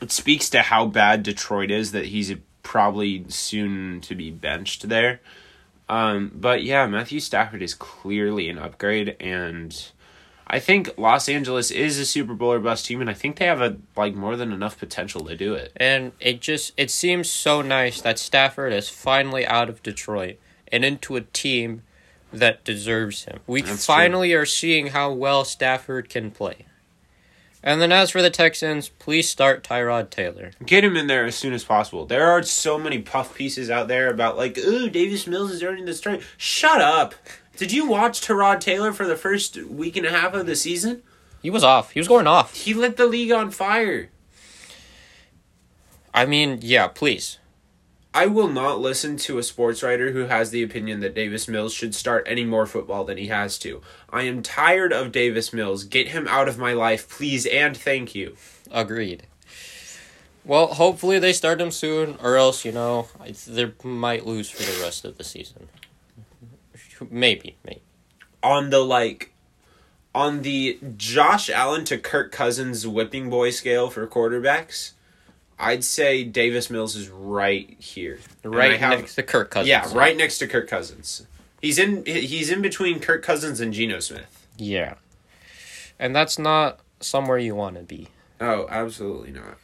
[0.00, 5.20] it speaks to how bad Detroit is that he's probably soon to be benched there.
[5.88, 9.76] Um, but yeah, Matthew Stafford is clearly an upgrade, and
[10.46, 13.46] I think Los Angeles is a Super Bowl or bust team, and I think they
[13.46, 15.72] have a like more than enough potential to do it.
[15.76, 20.38] And it just it seems so nice that Stafford is finally out of Detroit
[20.72, 21.82] and into a team
[22.32, 23.40] that deserves him.
[23.46, 26.66] We That's finally are seeing how well Stafford can play.
[27.66, 30.50] And then as for the Texans, please start Tyrod Taylor.
[30.66, 32.04] Get him in there as soon as possible.
[32.04, 35.86] There are so many puff pieces out there about like, ooh, Davis Mills is earning
[35.86, 36.22] this trade.
[36.36, 37.14] Shut up.
[37.56, 41.02] Did you watch Tyrod Taylor for the first week and a half of the season?
[41.40, 41.92] He was off.
[41.92, 42.54] He was going off.
[42.54, 44.10] He lit the league on fire.
[46.12, 47.38] I mean, yeah, please.
[48.16, 51.74] I will not listen to a sports writer who has the opinion that Davis Mills
[51.74, 53.82] should start any more football than he has to.
[54.08, 55.82] I am tired of Davis Mills.
[55.82, 58.36] Get him out of my life, please, and thank you.
[58.70, 59.24] Agreed.
[60.44, 63.08] Well, hopefully they start him soon, or else, you know,
[63.48, 65.68] they might lose for the rest of the season.
[67.10, 67.82] Maybe, maybe.
[68.44, 69.32] On the like
[70.14, 74.92] on the Josh Allen to Kirk Cousins whipping boy scale for quarterbacks,
[75.58, 78.18] I'd say Davis Mills is right here.
[78.44, 79.68] I Right have- next to Kirk Cousins.
[79.68, 81.26] Yeah, right next to Kirk Cousins.
[81.62, 84.46] He's in he's in between Kirk Cousins and Geno Smith.
[84.58, 84.94] Yeah.
[85.98, 88.08] And that's not somewhere you want to be.
[88.40, 89.56] Oh, absolutely not.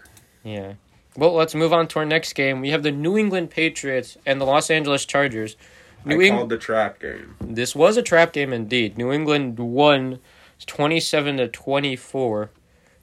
[0.45, 0.75] Yeah.
[1.17, 2.61] Well, let's move on to our next game.
[2.61, 5.57] We have the New England Patriots and the Los Angeles Chargers.
[6.05, 7.35] New I Eng- called the trap game.
[7.41, 8.97] This was a trap game indeed.
[8.97, 10.21] New England won
[10.67, 12.51] 27 to 24.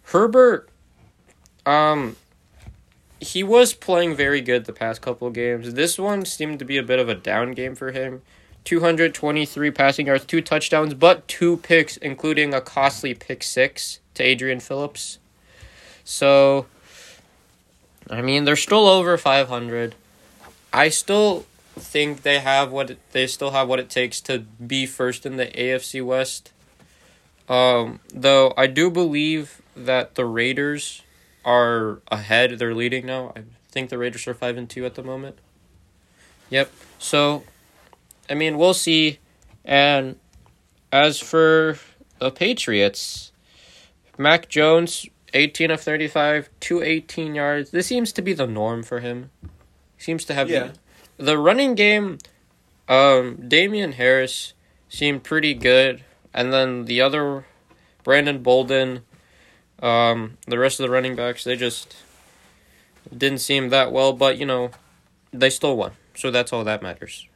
[0.03, 0.69] Herbert
[1.65, 2.15] um
[3.19, 5.73] he was playing very good the past couple games.
[5.73, 8.21] This one seemed to be a bit of a down game for him.
[8.63, 14.59] 223 passing yards, two touchdowns, but two picks including a costly pick 6 to Adrian
[14.59, 15.19] Phillips.
[16.03, 16.65] So
[18.09, 19.95] I mean, they're still over 500.
[20.71, 24.85] I still think they have what it, they still have what it takes to be
[24.85, 26.51] first in the AFC West.
[27.49, 31.01] Um, though I do believe that the Raiders
[31.47, 32.59] are ahead.
[32.59, 33.31] They're leading now.
[33.35, 35.39] I think the Raiders are five and two at the moment.
[36.49, 36.69] Yep.
[36.99, 37.43] So,
[38.29, 39.19] I mean, we'll see.
[39.65, 40.17] And
[40.91, 41.77] as for
[42.19, 43.31] the Patriots,
[44.17, 47.71] Mac Jones, eighteen of thirty-five, two eighteen yards.
[47.71, 49.31] This seems to be the norm for him.
[49.97, 50.71] Seems to have Yeah.
[51.17, 52.17] the running game.
[52.89, 54.53] Um, Damien Harris
[54.89, 57.45] seemed pretty good, and then the other,
[58.03, 59.03] Brandon Bolden,
[59.81, 61.95] um, the rest of the running backs, they just
[63.15, 64.13] didn't seem that well.
[64.13, 64.71] But you know,
[65.31, 67.27] they still won, so that's all that matters.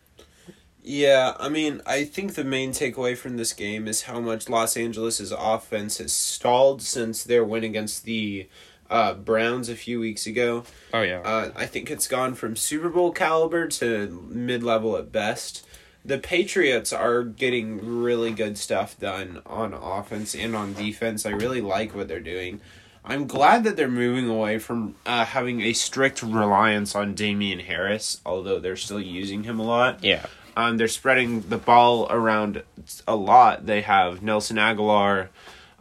[0.83, 4.75] Yeah, I mean, I think the main takeaway from this game is how much Los
[4.75, 8.49] Angeles' offense has stalled since their win against the
[8.89, 10.63] uh, Browns a few weeks ago.
[10.91, 15.11] Oh yeah, Uh, I think it's gone from Super Bowl caliber to mid level at
[15.11, 15.65] best.
[16.03, 21.25] The Patriots are getting really good stuff done on offense and on defense.
[21.25, 22.59] I really like what they're doing.
[23.03, 28.21] I'm glad that they're moving away from uh, having a strict reliance on Damien Harris,
[28.25, 30.03] although they're still using him a lot.
[30.03, 32.63] yeah, Um, they're spreading the ball around
[33.07, 33.65] a lot.
[33.65, 35.29] They have Nelson Agholor,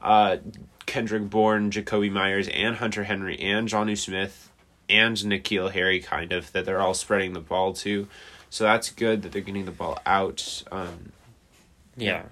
[0.01, 0.39] uh,
[0.87, 4.51] Kendrick Bourne, Jakobi Meyers, and Hunter Henry, and Jonnu Smith,
[4.89, 8.09] and N'Keal Harry, kind of, that they're all spreading the ball to.
[8.51, 10.63] So that's good that they're getting the ball out.
[10.71, 11.13] Um,
[11.97, 12.25] yeah.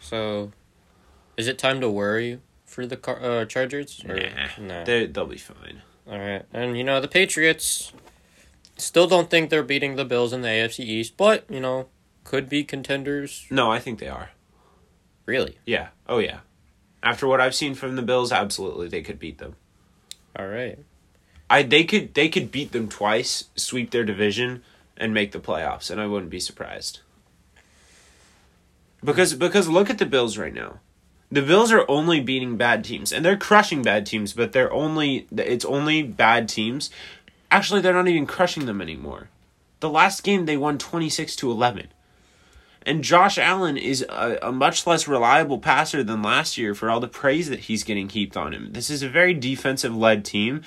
[0.00, 0.52] So,
[1.36, 4.02] is it time to worry for the car- uh, Chargers?
[4.08, 4.84] Or, nah, nah.
[4.84, 5.82] they, they'll be fine.
[6.08, 7.92] All right, and you know the Patriots
[8.76, 11.88] still don't think they're beating the Bills in the AFC East, but you know
[12.24, 13.46] could be contenders.
[13.50, 14.30] No, I think they are.
[15.26, 15.58] Really?
[15.64, 15.88] Yeah.
[16.08, 16.40] Oh, yeah.
[17.02, 19.56] After what I've seen from the Bills, absolutely, they could beat them.
[20.36, 20.78] All right.
[21.48, 24.62] I they could they could beat them twice, sweep their division,
[24.96, 27.00] and make the playoffs, and I wouldn't be surprised.
[29.02, 30.80] Because because look at the Bills right now.
[31.30, 35.26] The Bills are only beating bad teams, and they're crushing bad teams, but they're only
[35.36, 36.90] it's only bad teams.
[37.50, 39.28] Actually, they're not even crushing them anymore.
[39.80, 41.88] The last game they won twenty six to eleven.
[42.86, 47.00] And Josh Allen is a, a, much less reliable passer than last year for all
[47.00, 48.72] the praise that he's getting heaped on him.
[48.72, 50.62] This is a very defensive led team.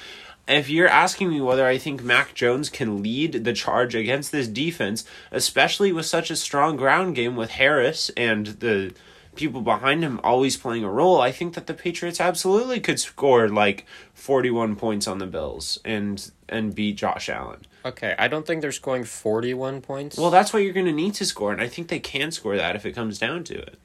[0.47, 4.47] If you're asking me whether I think Mac Jones can lead the charge against this
[4.47, 8.93] defense, especially with such a strong ground game with Harris and the
[9.37, 13.47] people behind him always playing a role, I think that the Patriots absolutely could score
[13.47, 17.61] like 41 points on the Bills and and beat Josh Allen.
[17.85, 20.17] Okay, I don't think they're scoring 41 points.
[20.17, 22.57] Well, that's what you're going to need to score, and I think they can score
[22.57, 23.79] that if it comes down to it.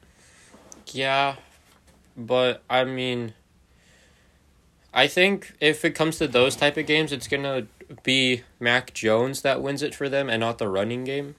[0.89, 1.37] Yeah,
[2.17, 3.35] but I mean,
[4.95, 7.67] I think if it comes to those type of games, it's going to
[8.03, 11.35] be Mac Jones that wins it for them and not the running game.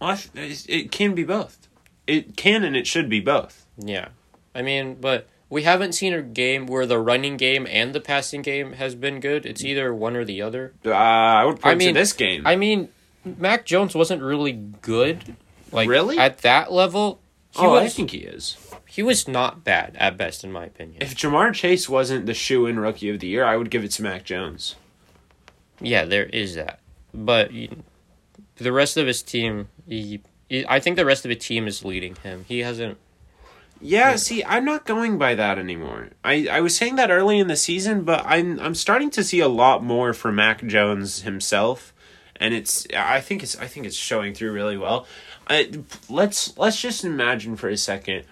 [0.00, 1.68] Well, it can be both.
[2.06, 3.66] It can and it should be both.
[3.76, 4.08] Yeah.
[4.54, 8.42] I mean, but we haven't seen a game where the running game and the passing
[8.42, 9.46] game has been good.
[9.46, 10.72] It's either one or the other.
[10.84, 12.46] Uh, I would point I mean, to this game.
[12.46, 12.88] I mean,
[13.24, 15.36] Mac Jones wasn't really good.
[15.72, 17.20] Like really at that level.
[17.56, 18.56] oh, was, I think he is.
[18.90, 21.00] He was not bad at best, in my opinion.
[21.00, 23.92] If Ja'Marr Chase wasn't the shoe in rookie of the year, I would give it
[23.92, 24.74] to Mac Jones.
[25.80, 26.80] Yeah, there is that,
[27.14, 27.50] but
[28.56, 31.84] the rest of his team, he, he, I think the rest of the team is
[31.84, 32.44] leading him.
[32.48, 32.98] He hasn't
[33.80, 36.10] yeah, see, I'm not going by that anymore.
[36.22, 39.40] I, I was saying that early in the season, but I'm I'm starting to see
[39.40, 41.94] a lot more from Mac Jones himself,
[42.36, 45.06] and it's I think it's I think it's showing through really well.
[45.48, 45.70] I,
[46.10, 48.24] let's let's just imagine for a second.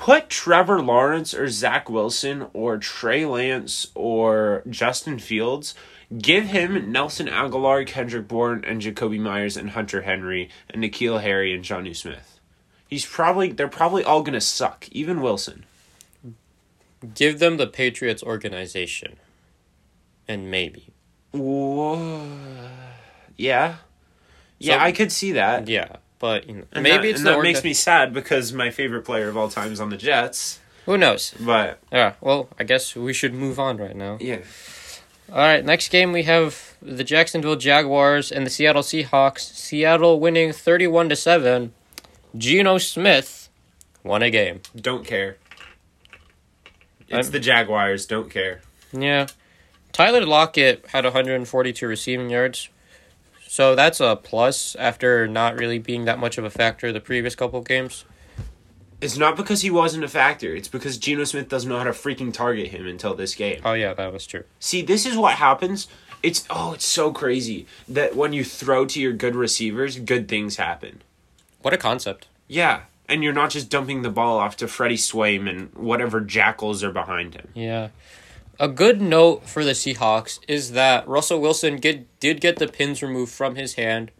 [0.00, 5.74] Put Trevor Lawrence or Zach Wilson or Trey Lance or Justin Fields.
[6.16, 11.52] Give him Nelson Agholor, Kendrick Bourne, and Jakobi Meyers and Hunter Henry and N'Keal Harry
[11.54, 12.40] and Jonnu Smith
[12.88, 15.66] He's probably they're probably all gonna suck, even Wilson.
[17.14, 19.16] Give them the Patriots organization.
[20.26, 20.94] And maybe.
[21.32, 22.26] Whoa.
[23.36, 23.76] Yeah.
[24.58, 25.68] Yeah, so, I could see that.
[25.68, 29.04] Yeah, but you know, and maybe that, it's that makes me sad because my favorite
[29.04, 30.60] player of all time is on the Jets.
[30.86, 31.34] Who knows?
[31.40, 34.18] But yeah, well, I guess we should move on right now.
[34.20, 34.42] Yeah.
[35.32, 39.40] All right, next game we have the Jacksonville Jaguars and the Seattle Seahawks.
[39.40, 41.72] Seattle winning 31 to 7.
[42.36, 43.48] Geno Smith
[44.02, 44.60] won a game.
[44.74, 45.36] Don't care.
[47.08, 48.06] It's I'm, the Jaguars.
[48.06, 48.60] Don't care.
[48.92, 49.28] Yeah.
[49.92, 52.68] Tyler Lockett had 142 receiving yards.
[53.50, 57.34] So that's a plus after not really being that much of a factor the previous
[57.34, 58.04] couple of games.
[59.00, 60.54] It's not because he wasn't a factor.
[60.54, 63.60] It's because Geno Smith doesn't know how to freaking target him until this game.
[63.64, 64.44] Oh yeah, that was true.
[64.60, 65.88] See, this is what happens.
[66.22, 70.56] It's oh, it's so crazy that when you throw to your good receivers, good things
[70.56, 71.02] happen.
[71.60, 72.28] What a concept.
[72.46, 72.82] Yeah.
[73.08, 76.92] And you're not just dumping the ball off to Freddie Swain and whatever jackals are
[76.92, 77.48] behind him.
[77.54, 77.88] Yeah.
[78.60, 83.02] A good note for the Seahawks is that Russell Wilson get, did get the pins
[83.02, 84.10] removed from his hand.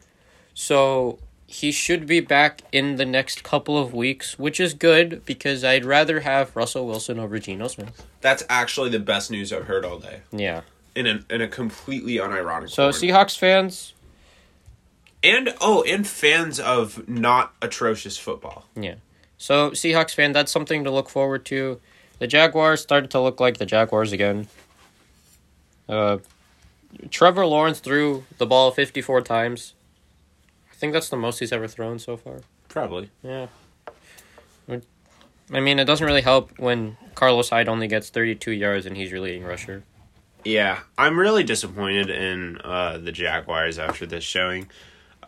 [0.55, 5.63] So he should be back in the next couple of weeks, which is good because
[5.63, 8.07] I'd rather have Russell Wilson over Geno Smith.
[8.23, 10.21] That's actually the best news I've heard all day.
[10.33, 10.63] Yeah.
[10.95, 13.03] In a, in a completely unironic So, form.
[13.03, 13.93] Seahawks fans,
[15.23, 18.65] and oh, and fans of not atrocious football.
[18.75, 18.95] Yeah.
[19.39, 21.81] So Seahawks fan, that's something to look forward to.
[22.21, 24.47] The Jaguars started to look like the Jaguars again.
[25.89, 26.19] Uh,
[27.11, 29.75] Trevor Lawrence threw the ball fifty four times.
[30.71, 32.43] I think that's the most he's ever thrown so far.
[32.69, 33.11] Probably.
[33.23, 33.49] Yeah.
[35.53, 39.11] I mean, it doesn't really help when Carlos Hyde only gets 32 yards and he's
[39.11, 39.83] your leading rusher.
[40.45, 44.71] Yeah, I'm really disappointed in uh, the Jaguars after this showing.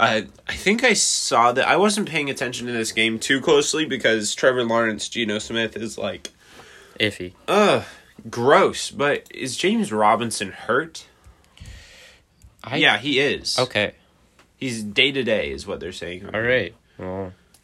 [0.01, 3.85] I I think I saw that I wasn't paying attention to this game too closely
[3.85, 6.31] because Trevor Lawrence, Geno Smith is like
[6.99, 7.35] iffy.
[7.49, 7.85] Ugh,
[8.29, 8.91] gross.
[8.91, 11.07] But is James Robinson hurt?
[12.65, 13.59] I, yeah, he is.
[13.59, 13.95] Okay.
[14.57, 16.31] He's day to day, is what they're saying.
[16.33, 16.75] All right.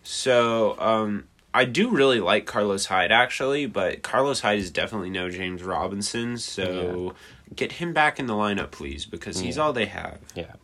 [0.03, 5.31] So, um, I do really like Carlos Hyde actually, but Carlos Hyde is definitely no
[5.31, 6.39] James Robinson.
[6.39, 7.55] So, yeah.
[7.55, 9.63] get him back in the lineup, please, because he's yeah.
[9.63, 10.19] all they have.
[10.35, 10.55] Yeah.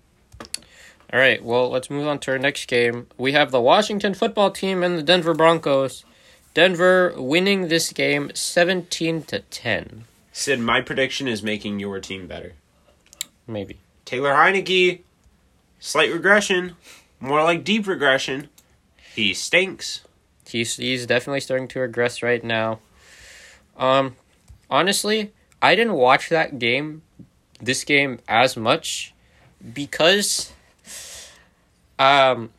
[1.13, 3.07] All right, well, let's move on to our next game.
[3.17, 6.05] We have the Washington football team and the Denver Broncos.
[6.55, 10.05] Denver winning this game 17 to 10.
[10.33, 12.53] Sid, my prediction is making your team better.
[13.47, 13.79] Maybe.
[14.05, 15.01] Taylor Heinicke,
[15.81, 16.77] slight regression,
[17.21, 18.49] more like deep regression.
[19.15, 20.03] He stinks.
[20.47, 22.81] He's he's definitely starting to regress right now.
[23.77, 24.17] Um
[24.71, 27.03] honestly, I didn't watch that game
[27.61, 29.15] this game as much
[29.73, 30.53] because
[31.99, 32.51] um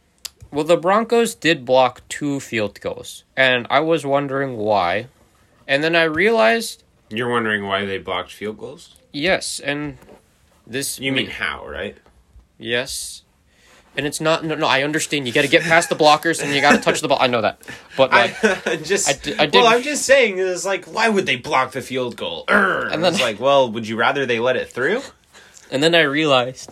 [0.56, 5.08] well the Broncos did block two field goals and I was wondering why.
[5.68, 8.96] And then I realized You're wondering why they blocked field goals?
[9.12, 9.98] yes, and
[10.66, 11.98] this You mean how, right?
[12.58, 13.22] yes.
[13.98, 16.54] And it's not no no I understand you got to get past the blockers and
[16.54, 17.18] you got to touch the ball.
[17.22, 17.62] I know that.
[17.96, 18.36] But like
[18.68, 21.38] I just I di- I well, did- I'm just saying it's like why would they
[21.38, 22.44] block the field goal?
[22.48, 22.92] Urgh.
[22.92, 25.02] And then it's like, well, would you rather they let it through?
[25.72, 26.72] And then I realized,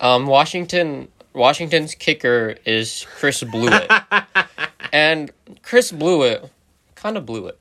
[0.00, 4.24] um, Washington Washington's kicker is Chris Blewitt,
[4.92, 5.30] and
[5.62, 6.48] Chris Blewitt
[6.94, 7.60] kind of blew it.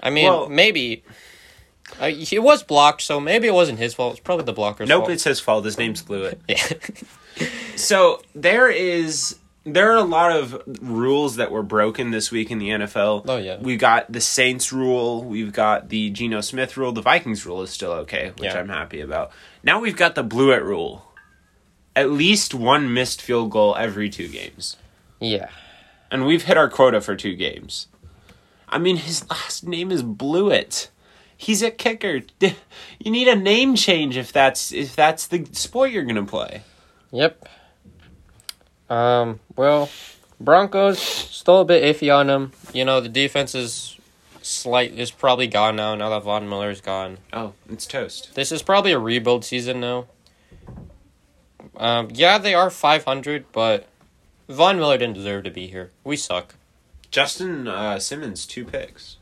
[0.00, 1.02] I mean, Well- maybe
[2.00, 4.12] uh, he was blocked, so maybe it wasn't his fault.
[4.12, 5.10] It's probably the blocker's Nope, fault.
[5.12, 5.64] it's his fault.
[5.64, 6.38] His name's Glewit.
[6.48, 7.46] yeah.
[7.76, 12.58] So there is there are a lot of rules that were broken this week in
[12.58, 13.24] the NFL.
[13.28, 13.58] Oh, yeah.
[13.60, 17.70] We got the Saints rule, we've got the Geno Smith rule, the Vikings rule is
[17.70, 18.58] still okay, which Yeah.
[18.58, 19.30] I'm happy about.
[19.62, 21.06] Now we've got the Blewitt rule.
[21.94, 24.76] At least one missed field goal every two games.
[25.20, 25.48] yeah.
[26.10, 27.86] And we've hit our quota for two games.
[28.68, 30.88] I mean his last name is Blewitt.
[31.36, 32.20] He's a kicker.
[33.00, 36.62] You need a name change if that's if that's the sport you're gonna play.
[37.10, 37.48] Yep.
[38.88, 39.40] Um.
[39.56, 39.88] Well,
[40.40, 42.52] Broncos still a bit iffy on them.
[42.72, 43.98] You know, the defense is
[44.42, 45.94] slight is probably gone now.
[45.94, 47.18] Now that Von Miller's gone.
[47.32, 48.34] Oh, it's toast.
[48.34, 50.06] This is probably a rebuild season now.
[51.76, 53.86] Um, yeah, they are 500, but
[54.48, 55.90] Von Miller didn't deserve to be here.
[56.04, 56.54] We suck.
[57.10, 59.16] Justin uh, Simmons, two picks.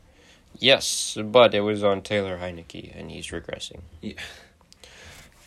[0.57, 3.81] Yes, but it was on Taylor Heinicke, and he's regressing.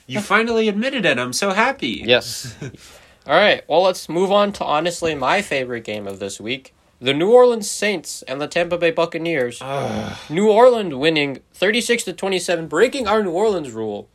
[0.07, 1.19] You finally admitted it.
[1.19, 2.03] I'm so happy.
[2.05, 2.57] Yes.
[3.27, 7.13] All right, well, let's move on to honestly my favorite game of this week the
[7.13, 9.61] New Orleans Saints and the Tampa Bay Buccaneers.
[10.31, 14.09] New Orleans winning 36 to 27, breaking our New Orleans rule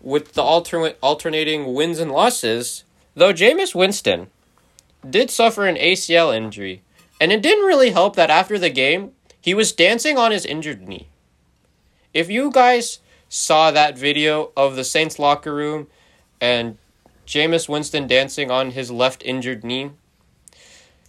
[0.00, 2.84] with the alternate alternating wins and losses.
[3.14, 4.28] Though Jameis Winston
[5.08, 6.82] did suffer an ACL injury,
[7.20, 10.86] and it didn't really help that after the game, he was dancing on his injured
[10.86, 11.08] knee.
[12.12, 12.98] If you guys
[13.28, 15.86] saw that video of the Saints locker room
[16.40, 16.78] and
[17.26, 19.92] Jameis Winston dancing on his left injured knee,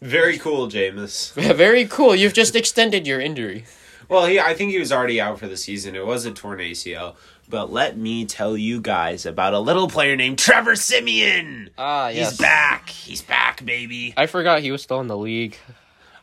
[0.02, 1.32] Very cool, Jameis.
[1.56, 2.16] very cool.
[2.16, 3.66] You've just extended your injury.
[4.10, 5.96] Well, he, I think he was already out for the season.
[5.96, 7.16] It was a torn ACL.
[7.52, 11.70] But let me tell you guys about a little player named Trevor Siemian.
[11.78, 12.30] Ah, yes.
[12.30, 12.90] He's back.
[12.90, 14.14] He's back, baby.
[14.16, 15.58] I forgot he was still in the league.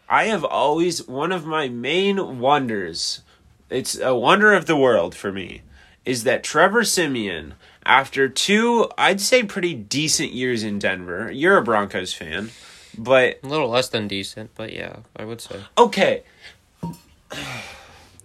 [0.09, 3.21] I have always one of my main wonders.
[3.69, 5.61] It's a wonder of the world for me.
[6.07, 7.53] Is that Trevor Siemian,
[7.85, 11.31] after two, I'd say pretty decent years in Denver.
[11.31, 12.53] You're a Broncos fan,
[12.97, 16.23] but A little less than decent, but yeah, I would say okay,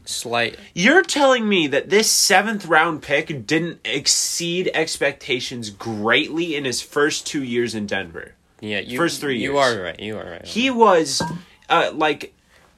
[0.05, 0.57] slight.
[0.73, 7.25] you're telling me that this seventh round pick didn't exceed expectations greatly in his first
[7.27, 8.33] two years in Denver.
[8.59, 9.77] Yeah, you, First three You years.
[9.77, 9.99] are right.
[9.99, 10.45] You are right.
[10.45, 11.21] He was
[11.69, 12.33] uh, like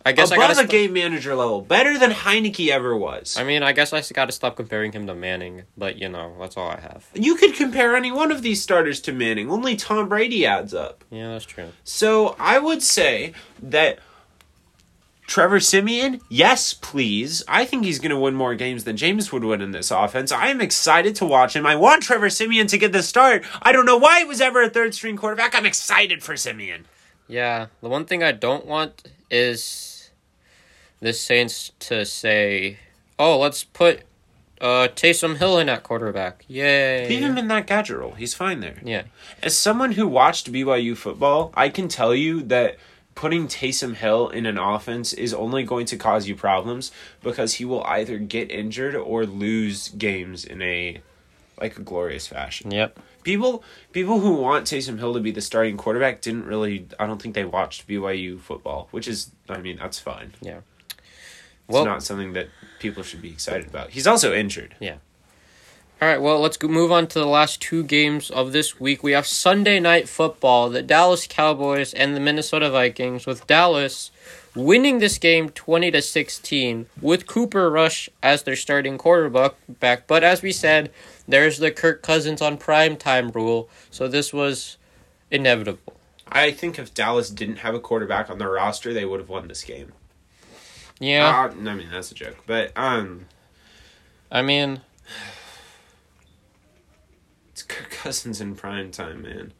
[0.08, 0.68] I guess I above gotta.
[0.68, 3.38] a game manager level, better than Heinicke ever was.
[3.38, 6.36] I mean, I guess I got to stop comparing him to Manning, but you know,
[6.40, 7.08] that's all I have.
[7.16, 9.50] You could compare any one of these starters to Manning.
[9.50, 11.04] Only Tom Brady adds up.
[11.10, 11.70] Yeah, that's true.
[11.84, 13.98] So I would say that
[15.28, 17.44] Trevor Siemian, yes, please.
[17.48, 20.32] I think he's going to win more games than James would win in this offense.
[20.32, 21.66] I am excited to watch him.
[21.66, 23.44] I want Trevor Siemian to get the start.
[23.62, 25.56] I don't know why he was ever a third string quarterback.
[25.56, 26.86] I'm excited for Siemian.
[27.28, 30.12] Yeah, the one thing I don't want is
[31.00, 32.78] the Saints to say,
[33.18, 34.02] "Oh, let's put
[34.62, 37.10] uh Taysom Hill in at quarterback." Yay!
[37.10, 38.12] Leave him in that gadget role.
[38.12, 38.80] He's fine there.
[38.86, 39.04] Yeah,
[39.42, 42.78] As someone who watched BYU football, I can tell you that
[43.16, 46.92] putting Taysom Hill in an offense is only going to cause you problems
[47.24, 51.02] because he will either get injured or lose games in a
[51.60, 52.70] like a glorious fashion.
[52.72, 53.00] yep.
[53.24, 57.22] People people who want Taysom Hill to be the starting quarterback didn't really I don't
[57.22, 60.34] think they watched BYU football, which is I mean, that's fine.
[60.42, 60.60] Yeah.
[61.68, 62.50] It's not something that
[62.80, 63.90] people should be excited about.
[63.90, 64.76] He's also injured.
[66.02, 69.02] All right, well, let's move on to the last two games of this week.
[69.02, 74.12] We have Sunday night football, the Dallas Cowboys and the Minnesota Vikings, with Dallas
[74.54, 80.06] winning this game 20 to 16 with Cooper Rush as their starting quarterback back.
[80.06, 80.92] But as we said,
[81.28, 84.76] there's the Kirk Cousins on prime time rule, so this was
[85.32, 85.94] inevitable.
[86.28, 89.48] I think if Dallas didn't have a quarterback on their roster, they would have won
[89.48, 89.94] this game.
[91.00, 92.38] Yeah, Uh, I mean, that's a joke.
[92.46, 93.28] But um
[94.30, 94.82] I mean,
[97.56, 99.54] It's Kirk Cousins in prime time, man.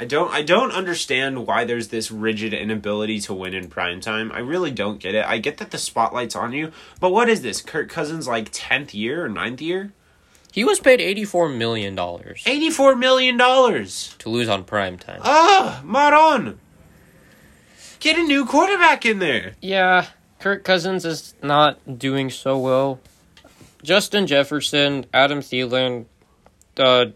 [0.00, 4.32] I don't I don't understand why there's this rigid inability to win in prime time.
[4.32, 5.24] I really don't get it.
[5.24, 7.62] I get that the spotlight's on you, but what is this?
[7.62, 9.92] Kirk Cousins like 10th year or 9th year?
[10.50, 14.16] He was paid eighty-four million dollars 84 million dollars.
[14.18, 15.20] to lose on prime time.
[15.22, 16.58] Ah, Maron.
[18.00, 19.54] Get a new quarterback in there.
[19.60, 20.08] Yeah,
[20.40, 22.98] Kirk Cousins is not doing so well.
[23.84, 26.06] Justin Jefferson, Adam Thielen,
[26.78, 27.06] uh,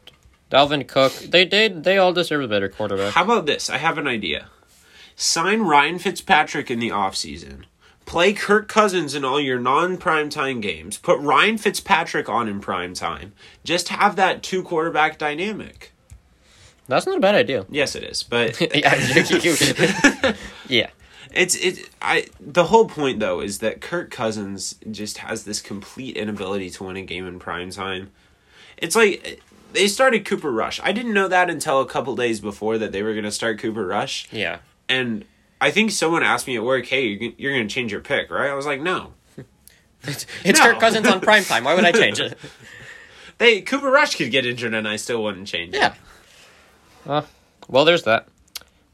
[0.50, 3.14] Dalvin Cook, they did they all deserve a better quarterback.
[3.14, 3.70] How about this?
[3.70, 4.48] I have an idea.
[5.16, 7.64] Sign Ryan Fitzpatrick in the offseason.
[8.06, 10.98] Play Kirk Cousins in all your non primetime games.
[10.98, 13.34] Put Ryan Fitzpatrick on in prime time.
[13.62, 15.92] Just have that two quarterback dynamic.
[16.88, 17.66] That's not a bad idea.
[17.70, 20.34] Yes, it is, but yeah,
[20.68, 20.90] yeah.
[21.32, 21.88] It's it.
[22.02, 26.84] I the whole point though is that Kirk Cousins just has this complete inability to
[26.84, 28.10] win a game in prime time.
[28.76, 29.40] It's like
[29.72, 30.80] they started Cooper Rush.
[30.82, 33.58] I didn't know that until a couple days before that they were going to start
[33.58, 34.58] Cooper Rush, Yeah.
[34.88, 35.24] and
[35.60, 38.30] I think someone asked me at work, "Hey, you're, you're going to change your pick,
[38.30, 39.12] right?" I was like, "No."
[40.02, 40.64] It's, it's No.
[40.72, 41.64] Kirk Cousins on prime time.
[41.64, 42.38] Why would I change it?
[43.38, 45.78] They Cooper Rush could get injured, and I still wouldn't change it.
[45.78, 45.94] Yeah.
[47.06, 47.22] Uh,
[47.68, 48.28] well, there's that.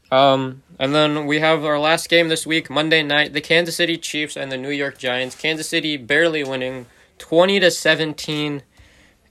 [0.09, 3.97] Um, and then we have our last game this week, Monday night, the Kansas City
[3.97, 5.35] Chiefs and the New York Giants.
[5.35, 6.85] Kansas City barely winning,
[7.17, 8.63] twenty to seventeen,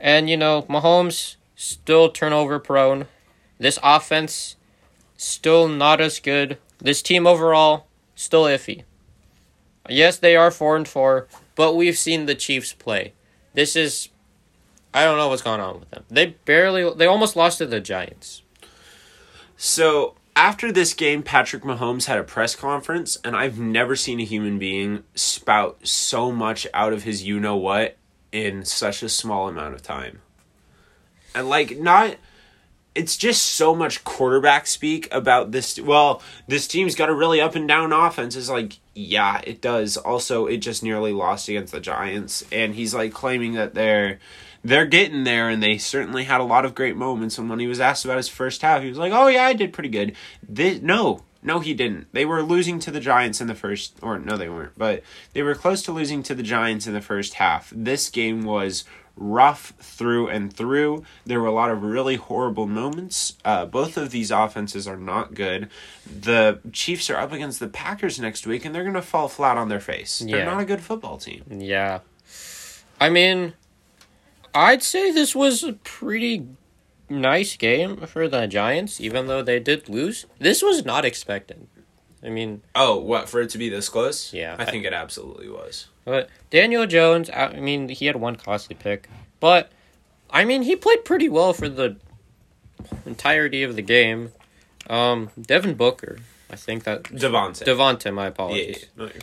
[0.07, 3.07] and you know Mahomes still turnover prone.
[3.59, 4.55] This offense
[5.17, 6.59] still not as good.
[6.79, 8.85] This team overall still iffy.
[9.89, 11.27] Yes, they are four and four,
[11.57, 13.15] but we've seen the Chiefs play.
[13.55, 14.09] This is
[14.95, 16.05] I don't know what's going on with them.
[16.09, 18.43] They barely they almost lost to the Giants.
[19.57, 24.25] So after this game, Patrick Mahomes had a press conference, and I've never seen a
[24.25, 27.97] human being spout so much out of his you know what
[28.33, 30.21] in such a small amount of time.
[31.35, 32.17] And like not
[32.97, 37.55] it's just so much quarterback speak about this well, this team's got a really up
[37.55, 38.35] and down offense.
[38.35, 39.97] Is like, yeah, it does.
[39.97, 44.19] Also, it just nearly lost against the Giants, and he's like claiming that they're
[44.65, 47.69] they're getting there and they certainly had a lot of great moments and when he
[47.69, 50.17] was asked about his first half he was like oh yeah i did pretty good
[50.43, 52.13] this, no no he didn't.
[52.13, 55.43] They were losing to the giants in the first or no they weren't but they
[55.43, 57.73] were close to losing to the giants in the first half.
[57.75, 58.85] This game was
[59.17, 61.05] rough through and through.
[61.25, 63.37] There were a lot of really horrible moments.
[63.45, 65.71] Uh, both of these offenses are not good.
[66.05, 69.57] The chiefs are up against the packers next week and they're going to fall flat
[69.57, 70.19] on their face.
[70.19, 71.45] They're not a good football team.
[71.51, 72.01] Yeah.
[73.01, 73.55] I mean,
[74.55, 76.47] I'd say this was a pretty
[77.09, 80.27] nice game for the Giants, even though they did lose.
[80.39, 81.67] This was not expected.
[82.25, 84.33] I mean, Oh, what for it to be this close?
[84.33, 84.57] Yeah.
[84.59, 85.87] I think it absolutely was.
[86.05, 89.09] but Daniel Jones, I I mean, he had one costly pick,
[89.41, 89.71] but
[90.31, 91.97] I mean, he played pretty well for the
[93.05, 94.33] entirety of the game.
[94.89, 96.19] Um, Devin Booker,
[96.51, 97.65] I think that Devontae.
[97.65, 98.83] Devonta, my apologies.
[98.83, 99.21] yeah, no, you're-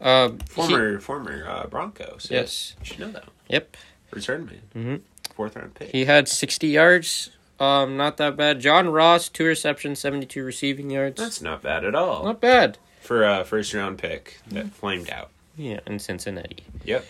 [0.00, 2.16] Uh, he- former former uh, Bronco.
[2.18, 2.74] So Yes.
[2.80, 3.24] you should know that.
[3.48, 3.76] yep.
[4.12, 4.62] Return man.
[4.76, 5.00] Mhm.
[5.38, 5.90] Fourth round pick.
[5.92, 7.30] He had 60 yards.
[7.60, 8.58] Um, not that bad.
[8.58, 11.20] John Ross, two receptions, 72 receiving yards.
[11.22, 12.76] That's not bad at all not bad.
[13.00, 15.30] for a first round pick that flamed out.
[15.56, 16.64] Yeah, in Cincinnati.
[16.84, 17.06] Yep.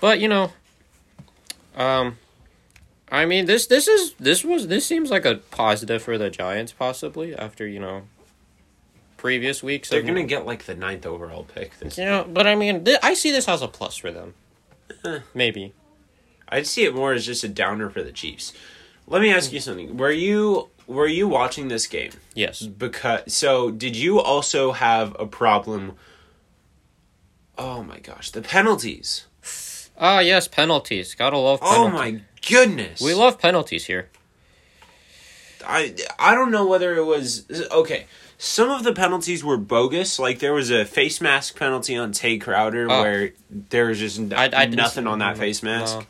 [0.00, 0.50] But you know,
[1.76, 2.16] um,
[3.12, 6.72] I mean this this is this was this seems like a positive for the Giants
[6.72, 8.04] possibly after you know
[9.18, 9.90] previous weeks.
[9.90, 11.98] They're of- gonna get like the ninth overall pick this.
[11.98, 14.32] you know, but I mean th- I see this as a plus for them.
[15.34, 15.74] Maybe.
[16.50, 18.52] I'd see it more as just a downer for the Chiefs.
[19.06, 19.96] Let me ask you something.
[19.96, 22.12] Were you were you watching this game?
[22.34, 22.62] Yes.
[22.62, 25.96] Because so did you also have a problem?
[27.56, 29.26] Oh my gosh, the penalties.
[29.98, 31.14] Ah, yes, penalties.
[31.14, 32.20] Gotta love Oh penalties.
[32.20, 33.00] my goodness.
[33.00, 34.08] We love penalties here.
[35.66, 38.06] I I don't know whether it was okay.
[38.40, 40.18] Some of the penalties were bogus.
[40.20, 43.02] Like there was a face mask penalty on Tae Crowder Oh.
[43.02, 45.98] where there was just n- I- I nothing on that face mask.
[45.98, 46.06] No.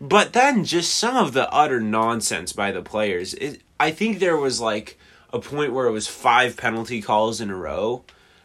[0.00, 3.34] But then just some of the utter nonsense by the players.
[3.34, 4.98] It, I think there was like
[5.32, 8.04] a point where it was five penalty calls in a row.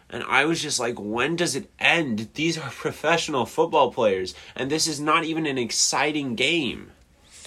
[0.10, 2.30] And I was just like, when does it end?
[2.36, 6.92] These are professional football players, and this is not even an exciting game.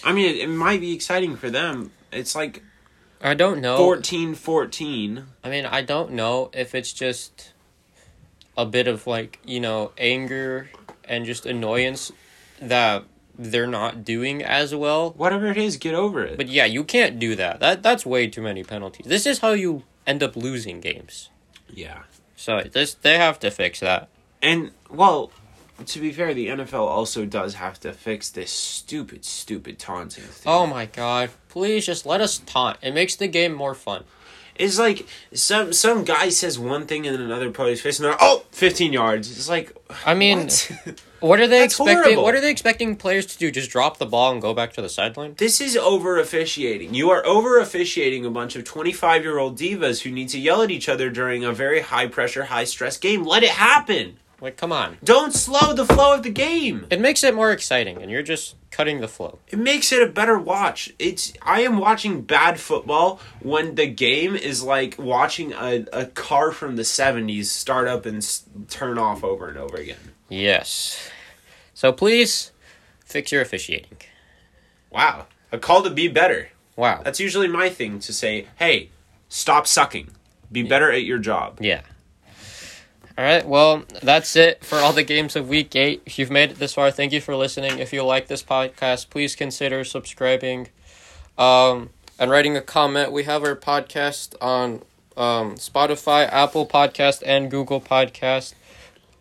[0.04, 1.92] I mean, it, it might be exciting for them.
[2.12, 2.62] It's like
[3.20, 3.76] I don't know.
[3.76, 5.26] 14 14.
[5.42, 7.52] I mean, I don't know if it's just
[8.56, 10.70] a bit of like, you know, anger
[11.04, 12.12] and just annoyance
[12.60, 13.04] that
[13.38, 15.10] they're not doing as well.
[15.10, 16.36] Whatever it is, get over it.
[16.36, 17.60] But yeah, you can't do that.
[17.60, 19.06] That that's way too many penalties.
[19.06, 21.30] This is how you end up losing games.
[21.72, 22.02] yeah.
[22.38, 24.08] So this they have to fix that.
[24.42, 25.32] And, well,
[25.86, 30.52] to be fair, the NFL also does have to fix this stupid, stupid taunting thing.
[30.52, 31.30] Oh my god.
[31.48, 32.76] Please just let us taunt.
[32.82, 34.04] It makes the game more fun.
[34.58, 38.16] It's like some some guy says one thing and then another player's face and they're
[38.20, 39.30] oh 15 yards.
[39.30, 40.70] It's like I mean, what?
[41.20, 41.96] What are they That's expecting?
[41.96, 42.22] horrible.
[42.24, 43.50] What are they expecting players to do?
[43.50, 45.34] Just drop the ball and go back to the sideline?
[45.38, 46.92] this is over officiating.
[46.94, 50.60] You are over officiating a bunch of 25 year old divas who need to yell
[50.62, 53.24] at each other during a very high pressure, high stress game.
[53.24, 54.18] Let it happen.
[54.40, 54.98] Like, come on.
[55.02, 56.86] Don't slow the flow of the game.
[56.90, 59.38] It makes it more exciting, and you're just cutting the flow.
[59.48, 60.92] It makes it a better watch.
[60.98, 66.52] It's I am watching bad football when the game is like watching a, a car
[66.52, 70.12] from the 70s start up and s- turn off over and over again.
[70.28, 71.08] Yes.
[71.72, 72.52] So please
[73.06, 73.96] fix your officiating.
[74.90, 75.26] Wow.
[75.50, 76.50] A call to be better.
[76.76, 77.00] Wow.
[77.02, 78.90] That's usually my thing to say, hey,
[79.30, 80.10] stop sucking.
[80.52, 81.58] Be better at your job.
[81.62, 81.80] Yeah.
[83.18, 83.46] All right.
[83.46, 86.02] Well, that's it for all the games of week eight.
[86.04, 87.78] If you've made it this far, thank you for listening.
[87.78, 90.68] If you like this podcast, please consider subscribing,
[91.38, 93.12] um, and writing a comment.
[93.12, 94.82] We have our podcast on
[95.16, 98.52] um, Spotify, Apple Podcast, and Google Podcast.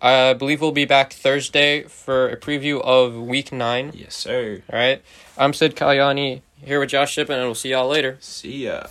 [0.01, 3.91] I believe we'll be back Thursday for a preview of week nine.
[3.95, 4.61] Yes, sir.
[4.71, 5.01] All right.
[5.37, 8.17] I'm Sid Kalyani here with Josh Shippen, and we'll see y'all later.
[8.19, 8.87] See ya.